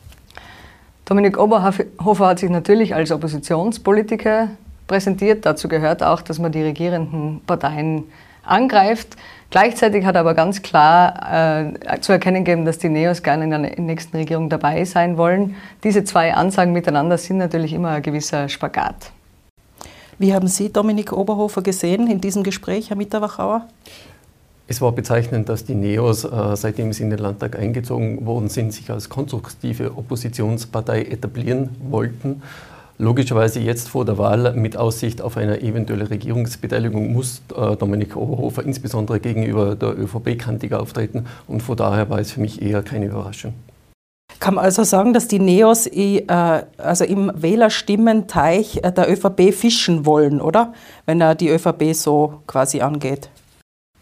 Dominik 1.05 1.39
Oberhofer 1.39 2.27
hat 2.27 2.41
sich 2.41 2.51
natürlich 2.51 2.93
als 2.93 3.13
Oppositionspolitiker 3.13 4.49
präsentiert. 4.89 5.47
Dazu 5.47 5.69
gehört 5.69 6.03
auch, 6.03 6.23
dass 6.23 6.41
man 6.41 6.51
die 6.51 6.63
regierenden 6.63 7.41
Parteien 7.47 8.03
angreift. 8.43 9.17
Gleichzeitig 9.55 10.05
hat 10.05 10.17
er 10.17 10.23
aber 10.23 10.35
ganz 10.35 10.63
klar 10.63 11.63
äh, 11.63 12.01
zu 12.01 12.11
erkennen 12.11 12.45
gegeben, 12.45 12.65
dass 12.65 12.79
die 12.79 12.89
Neos 12.89 13.23
gerne 13.23 13.45
in 13.45 13.51
der 13.51 13.61
nächsten 13.61 14.17
Regierung 14.17 14.49
dabei 14.49 14.85
sein 14.85 15.17
wollen. 15.17 15.55
Diese 15.85 16.03
zwei 16.03 16.35
Ansagen 16.35 16.73
miteinander 16.73 17.17
sind 17.19 17.37
natürlich 17.37 17.73
immer 17.73 17.91
ein 17.91 18.03
gewisser 18.03 18.49
Spagat. 18.49 19.13
Wie 20.19 20.35
haben 20.35 20.49
Sie 20.49 20.73
Dominik 20.73 21.13
Oberhofer 21.13 21.63
gesehen 21.63 22.11
in 22.11 22.21
diesem 22.21 22.43
Gespräch, 22.43 22.91
Herr 22.91 22.97
Mitterwachauer? 22.97 23.69
Es 24.67 24.81
war 24.81 24.91
bezeichnend, 24.91 25.49
dass 25.49 25.65
die 25.65 25.77
Neos, 25.77 26.25
äh, 26.25 26.57
seitdem 26.57 26.93
sie 26.93 27.05
in 27.05 27.11
den 27.11 27.21
Landtag 27.21 27.57
eingezogen 27.57 28.27
worden 28.27 28.49
sind, 28.49 28.73
sich 28.73 28.91
als 28.91 29.09
konstruktive 29.09 29.97
Oppositionspartei 29.97 31.03
etablieren 31.03 31.69
wollten 31.79 32.43
Logischerweise 32.99 33.59
jetzt 33.59 33.89
vor 33.89 34.05
der 34.05 34.19
Wahl 34.19 34.53
mit 34.55 34.77
Aussicht 34.77 35.21
auf 35.21 35.37
eine 35.37 35.61
eventuelle 35.63 36.09
Regierungsbeteiligung 36.11 37.13
muss 37.13 37.43
äh, 37.57 37.75
Dominik 37.75 38.17
Oberhofer 38.17 38.63
insbesondere 38.63 39.19
gegenüber 39.19 39.75
der 39.75 39.99
ÖVP 39.99 40.39
kantig 40.39 40.73
auftreten 40.73 41.27
und 41.49 41.61
von 41.61 41.77
daher 41.77 42.09
war 42.09 42.21
es 42.21 42.31
für 42.31 42.41
mich 42.41 42.63
eher 42.63 42.83
keine 42.83 43.07
Überraschung. 43.07 43.55
Kann 44.39 44.55
man 44.55 44.65
also 44.65 44.85
sagen, 44.85 45.13
dass 45.13 45.27
die 45.27 45.41
Neos 45.41 45.87
äh, 45.89 46.25
also 46.79 47.05
im 47.05 47.33
Wählerstimmenteich 47.35 48.81
äh, 48.83 48.93
der 48.93 49.11
ÖVP 49.11 49.53
fischen 49.53 50.07
wollen, 50.07 50.41
oder? 50.41 50.73
Wenn 51.05 51.21
er 51.21 51.35
die 51.35 51.49
ÖVP 51.49 51.95
so 51.95 52.43
quasi 52.47 52.81
angeht. 52.81 53.29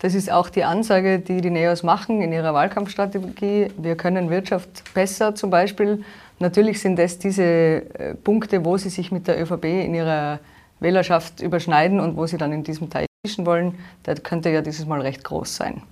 Das 0.00 0.14
ist 0.14 0.32
auch 0.32 0.48
die 0.48 0.64
Ansage, 0.64 1.20
die 1.20 1.40
die 1.40 1.50
Neos 1.50 1.84
machen 1.84 2.22
in 2.22 2.32
ihrer 2.32 2.52
Wahlkampfstrategie. 2.54 3.68
Wir 3.78 3.94
können 3.96 4.30
Wirtschaft 4.30 4.82
besser 4.94 5.34
zum 5.36 5.50
Beispiel 5.50 6.02
Natürlich 6.42 6.80
sind 6.80 6.98
das 6.98 7.20
diese 7.20 7.44
äh, 7.44 8.14
Punkte, 8.16 8.64
wo 8.64 8.76
sie 8.76 8.90
sich 8.90 9.12
mit 9.12 9.28
der 9.28 9.40
ÖVP 9.40 9.64
in 9.64 9.94
ihrer 9.94 10.40
Wählerschaft 10.80 11.40
überschneiden 11.40 12.00
und 12.00 12.16
wo 12.16 12.26
sie 12.26 12.36
dann 12.36 12.52
in 12.52 12.64
diesem 12.64 12.90
Teich 12.90 13.06
fischen 13.24 13.46
wollen. 13.46 13.78
Der 14.06 14.16
könnte 14.16 14.50
ja 14.50 14.60
dieses 14.60 14.84
Mal 14.84 15.00
recht 15.02 15.22
groß 15.22 15.54
sein. 15.54 15.82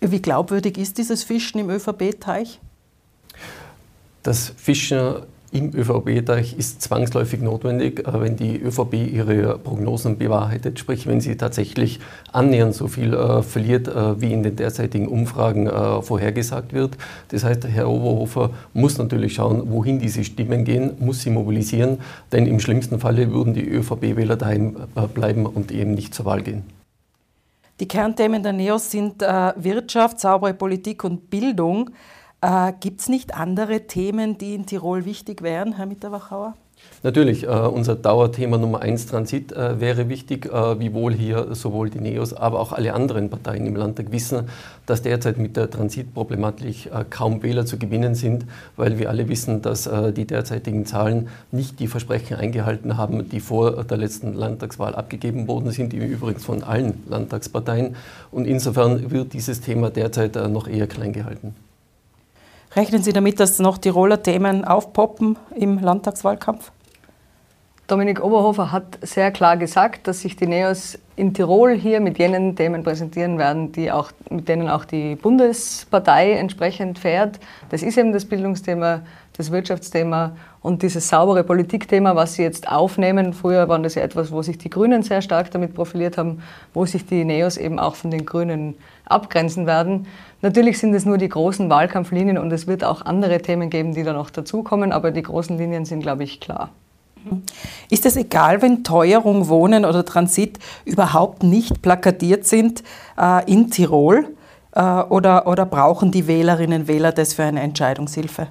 Wie 0.00 0.22
glaubwürdig 0.22 0.78
ist 0.78 0.98
dieses 0.98 1.24
Fischen 1.24 1.58
im 1.58 1.68
ÖVP-Teich? 1.68 2.60
Das 4.22 4.52
Fischen 4.56 5.24
im 5.54 5.72
ÖVP-Teich 5.72 6.58
ist 6.58 6.82
zwangsläufig 6.82 7.40
notwendig, 7.40 8.02
wenn 8.06 8.34
die 8.34 8.60
ÖVP 8.60 8.94
ihre 8.94 9.56
Prognosen 9.56 10.18
bewahrheitet, 10.18 10.80
sprich 10.80 11.06
wenn 11.06 11.20
sie 11.20 11.36
tatsächlich 11.36 12.00
annähernd 12.32 12.74
so 12.74 12.88
viel 12.88 13.14
äh, 13.14 13.40
verliert, 13.42 13.86
äh, 13.86 14.20
wie 14.20 14.32
in 14.32 14.42
den 14.42 14.56
derzeitigen 14.56 15.06
Umfragen 15.06 15.68
äh, 15.68 16.02
vorhergesagt 16.02 16.72
wird. 16.72 16.96
Das 17.28 17.44
heißt, 17.44 17.68
Herr 17.68 17.88
Oberhofer 17.88 18.50
muss 18.72 18.98
natürlich 18.98 19.34
schauen, 19.34 19.70
wohin 19.70 20.00
diese 20.00 20.24
Stimmen 20.24 20.64
gehen, 20.64 20.94
muss 20.98 21.22
sie 21.22 21.30
mobilisieren, 21.30 21.98
denn 22.32 22.46
im 22.46 22.58
schlimmsten 22.58 22.98
Falle 22.98 23.30
würden 23.30 23.54
die 23.54 23.68
ÖVP-Wähler 23.68 24.34
daheim 24.34 24.76
bleiben 25.14 25.46
und 25.46 25.70
eben 25.70 25.94
nicht 25.94 26.14
zur 26.14 26.24
Wahl 26.24 26.42
gehen. 26.42 26.64
Die 27.78 27.86
Kernthemen 27.86 28.42
der 28.42 28.52
NEOS 28.52 28.90
sind 28.90 29.20
Wirtschaft, 29.20 30.20
saubere 30.20 30.54
Politik 30.54 31.02
und 31.04 31.28
Bildung. 31.30 31.90
Äh, 32.44 32.74
Gibt 32.78 33.00
es 33.00 33.08
nicht 33.08 33.34
andere 33.34 33.86
Themen, 33.86 34.36
die 34.36 34.54
in 34.54 34.66
Tirol 34.66 35.06
wichtig 35.06 35.40
wären, 35.40 35.76
Herr 35.76 35.86
Mitterwachauer? 35.86 36.52
Natürlich, 37.02 37.44
äh, 37.44 37.46
unser 37.46 37.94
Dauerthema 37.94 38.58
Nummer 38.58 38.82
eins 38.82 39.06
Transit 39.06 39.52
äh, 39.52 39.80
wäre 39.80 40.10
wichtig, 40.10 40.52
äh, 40.52 40.78
wiewohl 40.78 41.14
hier 41.14 41.54
sowohl 41.54 41.88
die 41.88 42.00
NEOS, 42.00 42.34
aber 42.34 42.60
auch 42.60 42.72
alle 42.72 42.92
anderen 42.92 43.30
Parteien 43.30 43.64
im 43.64 43.76
Landtag 43.76 44.12
wissen, 44.12 44.50
dass 44.84 45.00
derzeit 45.00 45.38
mit 45.38 45.56
der 45.56 45.70
Transitproblematik 45.70 46.86
äh, 46.86 47.04
kaum 47.08 47.42
Wähler 47.42 47.64
zu 47.64 47.78
gewinnen 47.78 48.14
sind, 48.14 48.44
weil 48.76 48.98
wir 48.98 49.08
alle 49.08 49.26
wissen, 49.30 49.62
dass 49.62 49.86
äh, 49.86 50.12
die 50.12 50.26
derzeitigen 50.26 50.84
Zahlen 50.84 51.28
nicht 51.50 51.80
die 51.80 51.86
Versprechen 51.86 52.36
eingehalten 52.36 52.98
haben, 52.98 53.26
die 53.30 53.40
vor 53.40 53.84
der 53.84 53.96
letzten 53.96 54.34
Landtagswahl 54.34 54.94
abgegeben 54.94 55.48
worden 55.48 55.70
sind, 55.70 55.94
übrigens 55.94 56.44
von 56.44 56.62
allen 56.62 57.02
Landtagsparteien. 57.08 57.96
Und 58.30 58.46
insofern 58.46 59.10
wird 59.10 59.32
dieses 59.32 59.62
Thema 59.62 59.88
derzeit 59.88 60.36
äh, 60.36 60.48
noch 60.48 60.68
eher 60.68 60.86
klein 60.86 61.14
gehalten. 61.14 61.54
Rechnen 62.76 63.04
Sie 63.04 63.12
damit, 63.12 63.38
dass 63.38 63.60
noch 63.60 63.78
Tiroler 63.78 64.20
Themen 64.20 64.64
aufpoppen 64.64 65.38
im 65.54 65.78
Landtagswahlkampf? 65.78 66.72
Dominik 67.86 68.24
Oberhofer 68.24 68.72
hat 68.72 68.98
sehr 69.02 69.30
klar 69.30 69.56
gesagt, 69.56 70.08
dass 70.08 70.22
sich 70.22 70.34
die 70.34 70.48
NEOS 70.48 70.98
in 71.14 71.34
Tirol 71.34 71.74
hier 71.74 72.00
mit 72.00 72.18
jenen 72.18 72.56
Themen 72.56 72.82
präsentieren 72.82 73.38
werden, 73.38 73.70
die 73.70 73.92
auch, 73.92 74.10
mit 74.28 74.48
denen 74.48 74.68
auch 74.68 74.84
die 74.84 75.14
Bundespartei 75.14 76.32
entsprechend 76.32 76.98
fährt. 76.98 77.38
Das 77.68 77.84
ist 77.84 77.96
eben 77.96 78.12
das 78.12 78.24
Bildungsthema, 78.24 79.02
das 79.36 79.52
Wirtschaftsthema 79.52 80.32
und 80.60 80.82
dieses 80.82 81.08
saubere 81.08 81.44
Politikthema, 81.44 82.16
was 82.16 82.34
Sie 82.34 82.42
jetzt 82.42 82.66
aufnehmen. 82.68 83.34
Früher 83.34 83.68
war 83.68 83.78
das 83.78 83.94
ja 83.94 84.02
etwas, 84.02 84.32
wo 84.32 84.42
sich 84.42 84.58
die 84.58 84.70
Grünen 84.70 85.02
sehr 85.02 85.22
stark 85.22 85.52
damit 85.52 85.74
profiliert 85.74 86.18
haben, 86.18 86.42
wo 86.72 86.86
sich 86.86 87.06
die 87.06 87.24
NEOS 87.24 87.56
eben 87.58 87.78
auch 87.78 87.94
von 87.94 88.10
den 88.10 88.26
Grünen 88.26 88.74
abgrenzen 89.04 89.66
werden. 89.66 90.06
Natürlich 90.42 90.78
sind 90.78 90.94
es 90.94 91.04
nur 91.04 91.18
die 91.18 91.28
großen 91.28 91.70
Wahlkampflinien 91.70 92.38
und 92.38 92.52
es 92.52 92.66
wird 92.66 92.84
auch 92.84 93.02
andere 93.02 93.40
Themen 93.40 93.70
geben, 93.70 93.94
die 93.94 94.02
da 94.02 94.12
noch 94.12 94.30
dazukommen, 94.30 94.92
aber 94.92 95.10
die 95.10 95.22
großen 95.22 95.56
Linien 95.56 95.84
sind, 95.84 96.00
glaube 96.00 96.24
ich, 96.24 96.40
klar. 96.40 96.70
Ist 97.90 98.04
es 98.04 98.16
egal, 98.16 98.60
wenn 98.60 98.84
Teuerung, 98.84 99.48
Wohnen 99.48 99.84
oder 99.84 100.04
Transit 100.04 100.58
überhaupt 100.84 101.42
nicht 101.42 101.80
plakatiert 101.80 102.44
sind 102.44 102.82
äh, 103.18 103.50
in 103.50 103.70
Tirol? 103.70 104.28
Äh, 104.72 104.82
oder, 104.82 105.46
oder 105.46 105.64
brauchen 105.64 106.10
die 106.10 106.26
Wählerinnen 106.26 106.82
und 106.82 106.88
Wähler 106.88 107.12
das 107.12 107.34
für 107.34 107.44
eine 107.44 107.62
Entscheidungshilfe? 107.62 108.48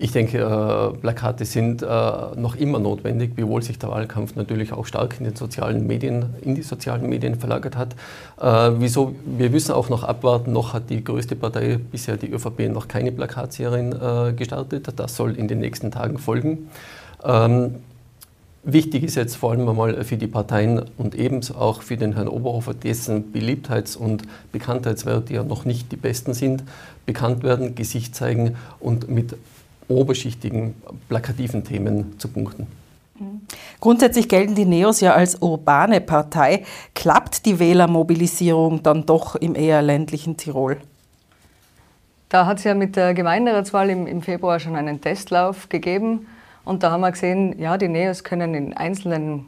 Ich 0.00 0.12
denke, 0.12 0.38
äh, 0.38 0.96
Plakate 0.98 1.44
sind 1.44 1.82
äh, 1.82 1.86
noch 1.86 2.54
immer 2.54 2.78
notwendig, 2.78 3.32
wiewohl 3.34 3.62
sich 3.62 3.80
der 3.80 3.88
Wahlkampf 3.88 4.36
natürlich 4.36 4.72
auch 4.72 4.86
stark 4.86 5.16
in 5.18 5.24
den 5.24 5.34
sozialen 5.34 5.88
Medien, 5.88 6.26
in 6.40 6.54
die 6.54 6.62
sozialen 6.62 7.08
Medien 7.08 7.34
verlagert 7.34 7.76
hat. 7.76 7.94
Äh, 8.40 8.78
wieso? 8.78 9.16
Wir 9.26 9.50
müssen 9.50 9.72
auch 9.72 9.88
noch 9.88 10.04
abwarten. 10.04 10.52
Noch 10.52 10.72
hat 10.72 10.88
die 10.88 11.02
größte 11.02 11.34
Partei 11.34 11.78
bisher 11.78 12.16
die 12.16 12.30
ÖVP 12.30 12.68
noch 12.72 12.86
keine 12.86 13.10
Plakatserien 13.10 14.36
gestartet. 14.36 14.88
Das 14.96 15.16
soll 15.16 15.36
in 15.36 15.48
den 15.48 15.58
nächsten 15.58 15.90
Tagen 15.90 16.18
folgen. 16.18 16.68
Ähm, 17.24 17.74
Wichtig 18.64 19.04
ist 19.04 19.14
jetzt 19.14 19.36
vor 19.36 19.52
allem 19.52 19.66
einmal 19.66 20.04
für 20.04 20.18
die 20.18 20.26
Parteien 20.26 20.82
und 20.98 21.14
ebenso 21.14 21.54
auch 21.54 21.80
für 21.80 21.96
den 21.96 22.14
Herrn 22.14 22.28
Oberhofer, 22.28 22.74
dessen 22.74 23.32
Beliebtheits- 23.32 23.96
und 23.96 24.24
Bekanntheitswerte 24.52 25.32
ja 25.32 25.42
noch 25.42 25.64
nicht 25.64 25.90
die 25.90 25.96
besten 25.96 26.34
sind, 26.34 26.64
bekannt 27.06 27.44
werden, 27.44 27.76
Gesicht 27.76 28.14
zeigen 28.14 28.56
und 28.78 29.08
mit 29.08 29.36
oberschichtigen, 29.88 30.74
plakativen 31.08 31.64
Themen 31.64 32.18
zu 32.18 32.28
punkten. 32.28 32.66
Grundsätzlich 33.80 34.28
gelten 34.28 34.54
die 34.54 34.64
Neos 34.64 35.00
ja 35.00 35.14
als 35.14 35.40
urbane 35.40 36.00
Partei. 36.00 36.64
Klappt 36.94 37.46
die 37.46 37.58
Wählermobilisierung 37.58 38.82
dann 38.82 39.06
doch 39.06 39.34
im 39.34 39.54
eher 39.54 39.82
ländlichen 39.82 40.36
Tirol? 40.36 40.76
Da 42.28 42.46
hat 42.46 42.58
es 42.58 42.64
ja 42.64 42.74
mit 42.74 42.94
der 42.96 43.14
Gemeinderatswahl 43.14 43.90
im, 43.90 44.06
im 44.06 44.22
Februar 44.22 44.60
schon 44.60 44.76
einen 44.76 45.00
Testlauf 45.00 45.68
gegeben. 45.68 46.26
Und 46.64 46.82
da 46.82 46.90
haben 46.90 47.00
wir 47.00 47.10
gesehen, 47.10 47.58
ja, 47.58 47.78
die 47.78 47.88
Neos 47.88 48.22
können 48.22 48.54
in 48.54 48.76
einzelnen 48.76 49.46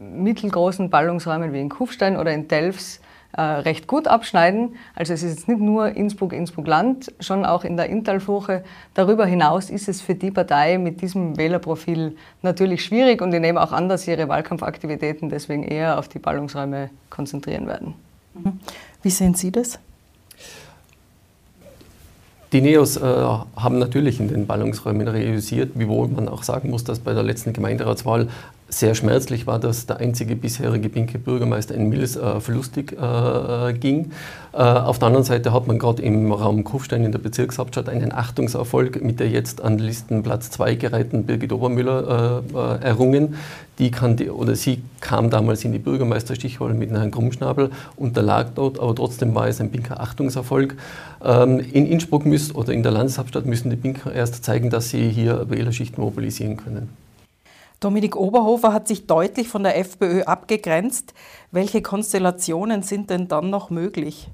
mittelgroßen 0.00 0.90
Ballungsräumen 0.90 1.52
wie 1.52 1.60
in 1.60 1.68
Kufstein 1.68 2.16
oder 2.16 2.32
in 2.32 2.48
Delfs 2.48 3.00
äh, 3.36 3.42
recht 3.42 3.86
gut 3.86 4.06
abschneiden. 4.06 4.76
Also 4.94 5.12
es 5.12 5.22
ist 5.22 5.30
jetzt 5.30 5.48
nicht 5.48 5.60
nur 5.60 5.88
Innsbruck, 5.88 6.32
Innsbruck-Land, 6.32 7.12
schon 7.20 7.44
auch 7.44 7.64
in 7.64 7.76
der 7.76 7.88
Inntalfurche. 7.88 8.62
Darüber 8.94 9.26
hinaus 9.26 9.70
ist 9.70 9.88
es 9.88 10.00
für 10.00 10.14
die 10.14 10.30
Partei 10.30 10.78
mit 10.78 11.00
diesem 11.00 11.36
Wählerprofil 11.36 12.16
natürlich 12.42 12.84
schwierig 12.84 13.20
und 13.22 13.32
die 13.32 13.40
nehmen 13.40 13.58
auch 13.58 13.72
an, 13.72 13.88
dass 13.88 14.02
sie 14.02 14.12
ihre 14.12 14.28
Wahlkampfaktivitäten 14.28 15.28
deswegen 15.28 15.64
eher 15.64 15.98
auf 15.98 16.08
die 16.08 16.18
Ballungsräume 16.18 16.90
konzentrieren 17.10 17.66
werden. 17.66 17.94
Mhm. 18.34 18.60
Wie 19.02 19.10
sehen 19.10 19.34
Sie 19.34 19.50
das? 19.50 19.78
Die 22.52 22.60
Neos 22.60 22.96
äh, 22.96 23.00
haben 23.02 23.80
natürlich 23.80 24.20
in 24.20 24.28
den 24.28 24.46
Ballungsräumen 24.46 25.08
realisiert, 25.08 25.72
wiewohl 25.74 26.06
man 26.06 26.28
auch 26.28 26.44
sagen 26.44 26.70
muss, 26.70 26.84
dass 26.84 27.00
bei 27.00 27.12
der 27.12 27.24
letzten 27.24 27.52
Gemeinderatswahl 27.52 28.28
sehr 28.78 28.94
schmerzlich 28.94 29.46
war, 29.46 29.58
dass 29.58 29.86
der 29.86 29.98
einzige 29.98 30.36
bisherige 30.36 30.88
pinke 30.88 31.18
Bürgermeister 31.18 31.74
in 31.74 31.88
Mills 31.88 32.16
äh, 32.16 32.40
verlustig 32.40 32.92
äh, 32.92 33.72
ging. 33.74 34.10
Äh, 34.52 34.58
auf 34.58 34.98
der 34.98 35.08
anderen 35.08 35.24
Seite 35.24 35.52
hat 35.52 35.66
man 35.66 35.78
gerade 35.78 36.02
im 36.02 36.30
Raum 36.32 36.64
Kufstein 36.64 37.04
in 37.04 37.12
der 37.12 37.18
Bezirkshauptstadt 37.18 37.88
einen 37.88 38.12
Achtungserfolg 38.12 39.02
mit 39.02 39.20
der 39.20 39.28
jetzt 39.28 39.60
an 39.62 39.78
Listenplatz 39.78 40.50
2 40.50 40.74
gereihten 40.74 41.24
Birgit 41.24 41.52
Obermüller 41.52 42.42
äh, 42.54 42.56
äh, 42.56 42.84
errungen. 42.84 43.36
Die, 43.78 43.90
die 43.90 44.30
oder 44.30 44.54
sie 44.54 44.82
kam 45.00 45.30
damals 45.30 45.64
in 45.64 45.72
die 45.72 45.80
Bürgermeisterstichrolle 45.80 46.74
mit 46.74 46.90
Herrn 46.90 47.10
Krummschnabel, 47.10 47.70
unterlag 47.96 48.54
dort, 48.54 48.78
aber 48.78 48.94
trotzdem 48.94 49.34
war 49.34 49.48
es 49.48 49.60
ein 49.60 49.70
pinker 49.70 50.00
Achtungserfolg. 50.00 50.76
Ähm, 51.24 51.58
in 51.58 51.86
Innsbruck 51.86 52.24
müssen, 52.24 52.54
oder 52.54 52.72
in 52.72 52.84
der 52.84 52.92
Landeshauptstadt 52.92 53.46
müssen 53.46 53.70
die 53.70 53.76
Pinker 53.76 54.12
erst 54.12 54.44
zeigen, 54.44 54.70
dass 54.70 54.90
sie 54.90 55.08
hier 55.08 55.50
Wählerschichten 55.50 56.02
mobilisieren 56.02 56.56
können. 56.56 57.03
Dominik 57.84 58.16
Oberhofer 58.16 58.72
hat 58.72 58.88
sich 58.88 59.06
deutlich 59.06 59.48
von 59.48 59.62
der 59.62 59.78
FPÖ 59.78 60.22
abgegrenzt. 60.22 61.12
Welche 61.50 61.82
Konstellationen 61.82 62.82
sind 62.82 63.10
denn 63.10 63.28
dann 63.28 63.50
noch 63.50 63.68
möglich? 63.68 64.28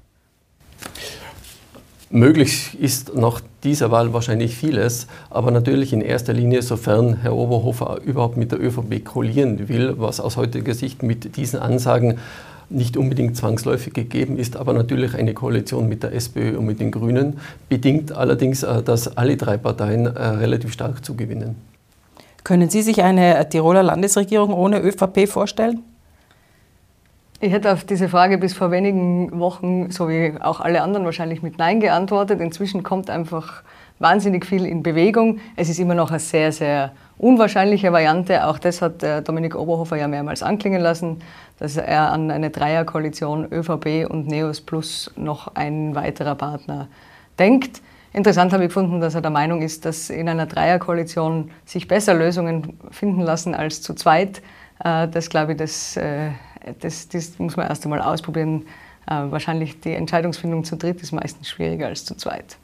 Möglich 2.09 2.79
ist 2.79 3.13
nach 3.13 3.41
dieser 3.65 3.91
Wahl 3.91 4.13
wahrscheinlich 4.13 4.55
vieles, 4.55 5.07
aber 5.29 5.51
natürlich 5.51 5.91
in 5.91 5.99
erster 5.99 6.31
Linie, 6.31 6.61
sofern 6.61 7.15
Herr 7.15 7.35
Oberhofer 7.35 7.99
überhaupt 8.05 8.37
mit 8.37 8.53
der 8.53 8.61
ÖVP 8.61 9.03
koalieren 9.03 9.67
will, 9.67 9.95
was 9.97 10.21
aus 10.21 10.37
heutiger 10.37 10.73
Sicht 10.73 11.03
mit 11.03 11.35
diesen 11.35 11.59
Ansagen 11.59 12.19
nicht 12.69 12.95
unbedingt 12.95 13.35
zwangsläufig 13.35 13.91
gegeben 13.91 14.37
ist, 14.37 14.55
aber 14.55 14.71
natürlich 14.71 15.13
eine 15.15 15.33
Koalition 15.33 15.89
mit 15.89 16.03
der 16.03 16.13
SPÖ 16.13 16.57
und 16.57 16.67
mit 16.67 16.79
den 16.79 16.89
Grünen, 16.89 17.37
bedingt 17.67 18.13
allerdings, 18.13 18.63
äh, 18.63 18.81
dass 18.81 19.17
alle 19.17 19.35
drei 19.35 19.57
Parteien 19.57 20.05
äh, 20.05 20.09
relativ 20.09 20.71
stark 20.71 21.03
zugewinnen. 21.03 21.70
Können 22.43 22.69
Sie 22.69 22.81
sich 22.81 23.03
eine 23.03 23.47
Tiroler 23.49 23.83
Landesregierung 23.83 24.53
ohne 24.53 24.79
ÖVP 24.79 25.27
vorstellen? 25.27 25.83
Ich 27.43 27.51
hätte 27.51 27.73
auf 27.73 27.83
diese 27.83 28.07
Frage 28.07 28.37
bis 28.37 28.53
vor 28.53 28.69
wenigen 28.69 29.39
Wochen, 29.39 29.89
so 29.89 30.07
wie 30.07 30.33
auch 30.39 30.59
alle 30.59 30.83
anderen 30.83 31.05
wahrscheinlich, 31.05 31.41
mit 31.41 31.57
Nein 31.57 31.79
geantwortet. 31.79 32.39
Inzwischen 32.39 32.83
kommt 32.83 33.09
einfach 33.09 33.63
wahnsinnig 33.97 34.45
viel 34.45 34.65
in 34.65 34.83
Bewegung. 34.83 35.39
Es 35.55 35.67
ist 35.67 35.79
immer 35.79 35.95
noch 35.95 36.11
eine 36.11 36.19
sehr, 36.19 36.51
sehr 36.51 36.91
unwahrscheinliche 37.17 37.91
Variante. 37.91 38.45
Auch 38.45 38.59
das 38.59 38.81
hat 38.81 39.03
Dominik 39.27 39.55
Oberhofer 39.55 39.97
ja 39.97 40.07
mehrmals 40.07 40.43
anklingen 40.43 40.81
lassen, 40.81 41.17
dass 41.57 41.77
er 41.77 42.11
an 42.11 42.29
eine 42.29 42.51
Dreierkoalition 42.51 43.51
ÖVP 43.51 44.07
und 44.07 44.27
Neos 44.27 44.61
plus 44.61 45.11
noch 45.15 45.55
ein 45.55 45.95
weiterer 45.95 46.35
Partner 46.35 46.87
denkt. 47.39 47.81
Interessant 48.13 48.51
habe 48.51 48.63
ich 48.63 48.69
gefunden, 48.69 48.99
dass 48.99 49.15
er 49.15 49.21
der 49.21 49.31
Meinung 49.31 49.61
ist, 49.61 49.85
dass 49.85 50.09
in 50.09 50.27
einer 50.27 50.45
Dreierkoalition 50.45 51.51
sich 51.65 51.87
besser 51.87 52.13
Lösungen 52.13 52.77
finden 52.91 53.21
lassen 53.21 53.55
als 53.55 53.81
zu 53.81 53.93
zweit. 53.93 54.41
Äh, 54.83 55.07
das 55.07 55.29
glaube 55.29 55.53
ich, 55.53 55.57
das, 55.57 55.95
äh, 55.95 56.31
das, 56.79 57.07
das 57.07 57.39
muss 57.39 57.55
man 57.55 57.67
erst 57.67 57.85
einmal 57.85 58.01
ausprobieren. 58.01 58.65
Äh, 59.07 59.13
wahrscheinlich 59.29 59.79
die 59.79 59.93
Entscheidungsfindung 59.93 60.65
zu 60.65 60.75
dritt 60.75 61.01
ist 61.01 61.13
meistens 61.13 61.49
schwieriger 61.49 61.87
als 61.87 62.03
zu 62.03 62.15
zweit. 62.15 62.57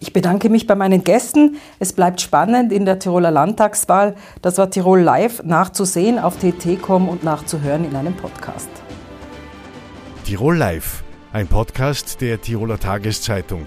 Ich 0.00 0.12
bedanke 0.12 0.48
mich 0.48 0.66
bei 0.66 0.74
meinen 0.74 1.04
Gästen. 1.04 1.56
Es 1.78 1.92
bleibt 1.92 2.20
spannend 2.20 2.72
in 2.72 2.84
der 2.84 2.98
Tiroler 2.98 3.30
Landtagswahl. 3.30 4.16
Das 4.42 4.58
war 4.58 4.70
Tirol 4.70 5.00
Live 5.00 5.42
nachzusehen 5.44 6.18
auf 6.18 6.38
tt.com 6.38 7.08
und 7.08 7.22
nachzuhören 7.22 7.84
in 7.84 7.94
einem 7.94 8.14
Podcast. 8.14 8.68
Tirol 10.24 10.56
Live, 10.56 11.04
ein 11.32 11.46
Podcast 11.46 12.20
der 12.20 12.40
Tiroler 12.40 12.78
Tageszeitung. 12.78 13.66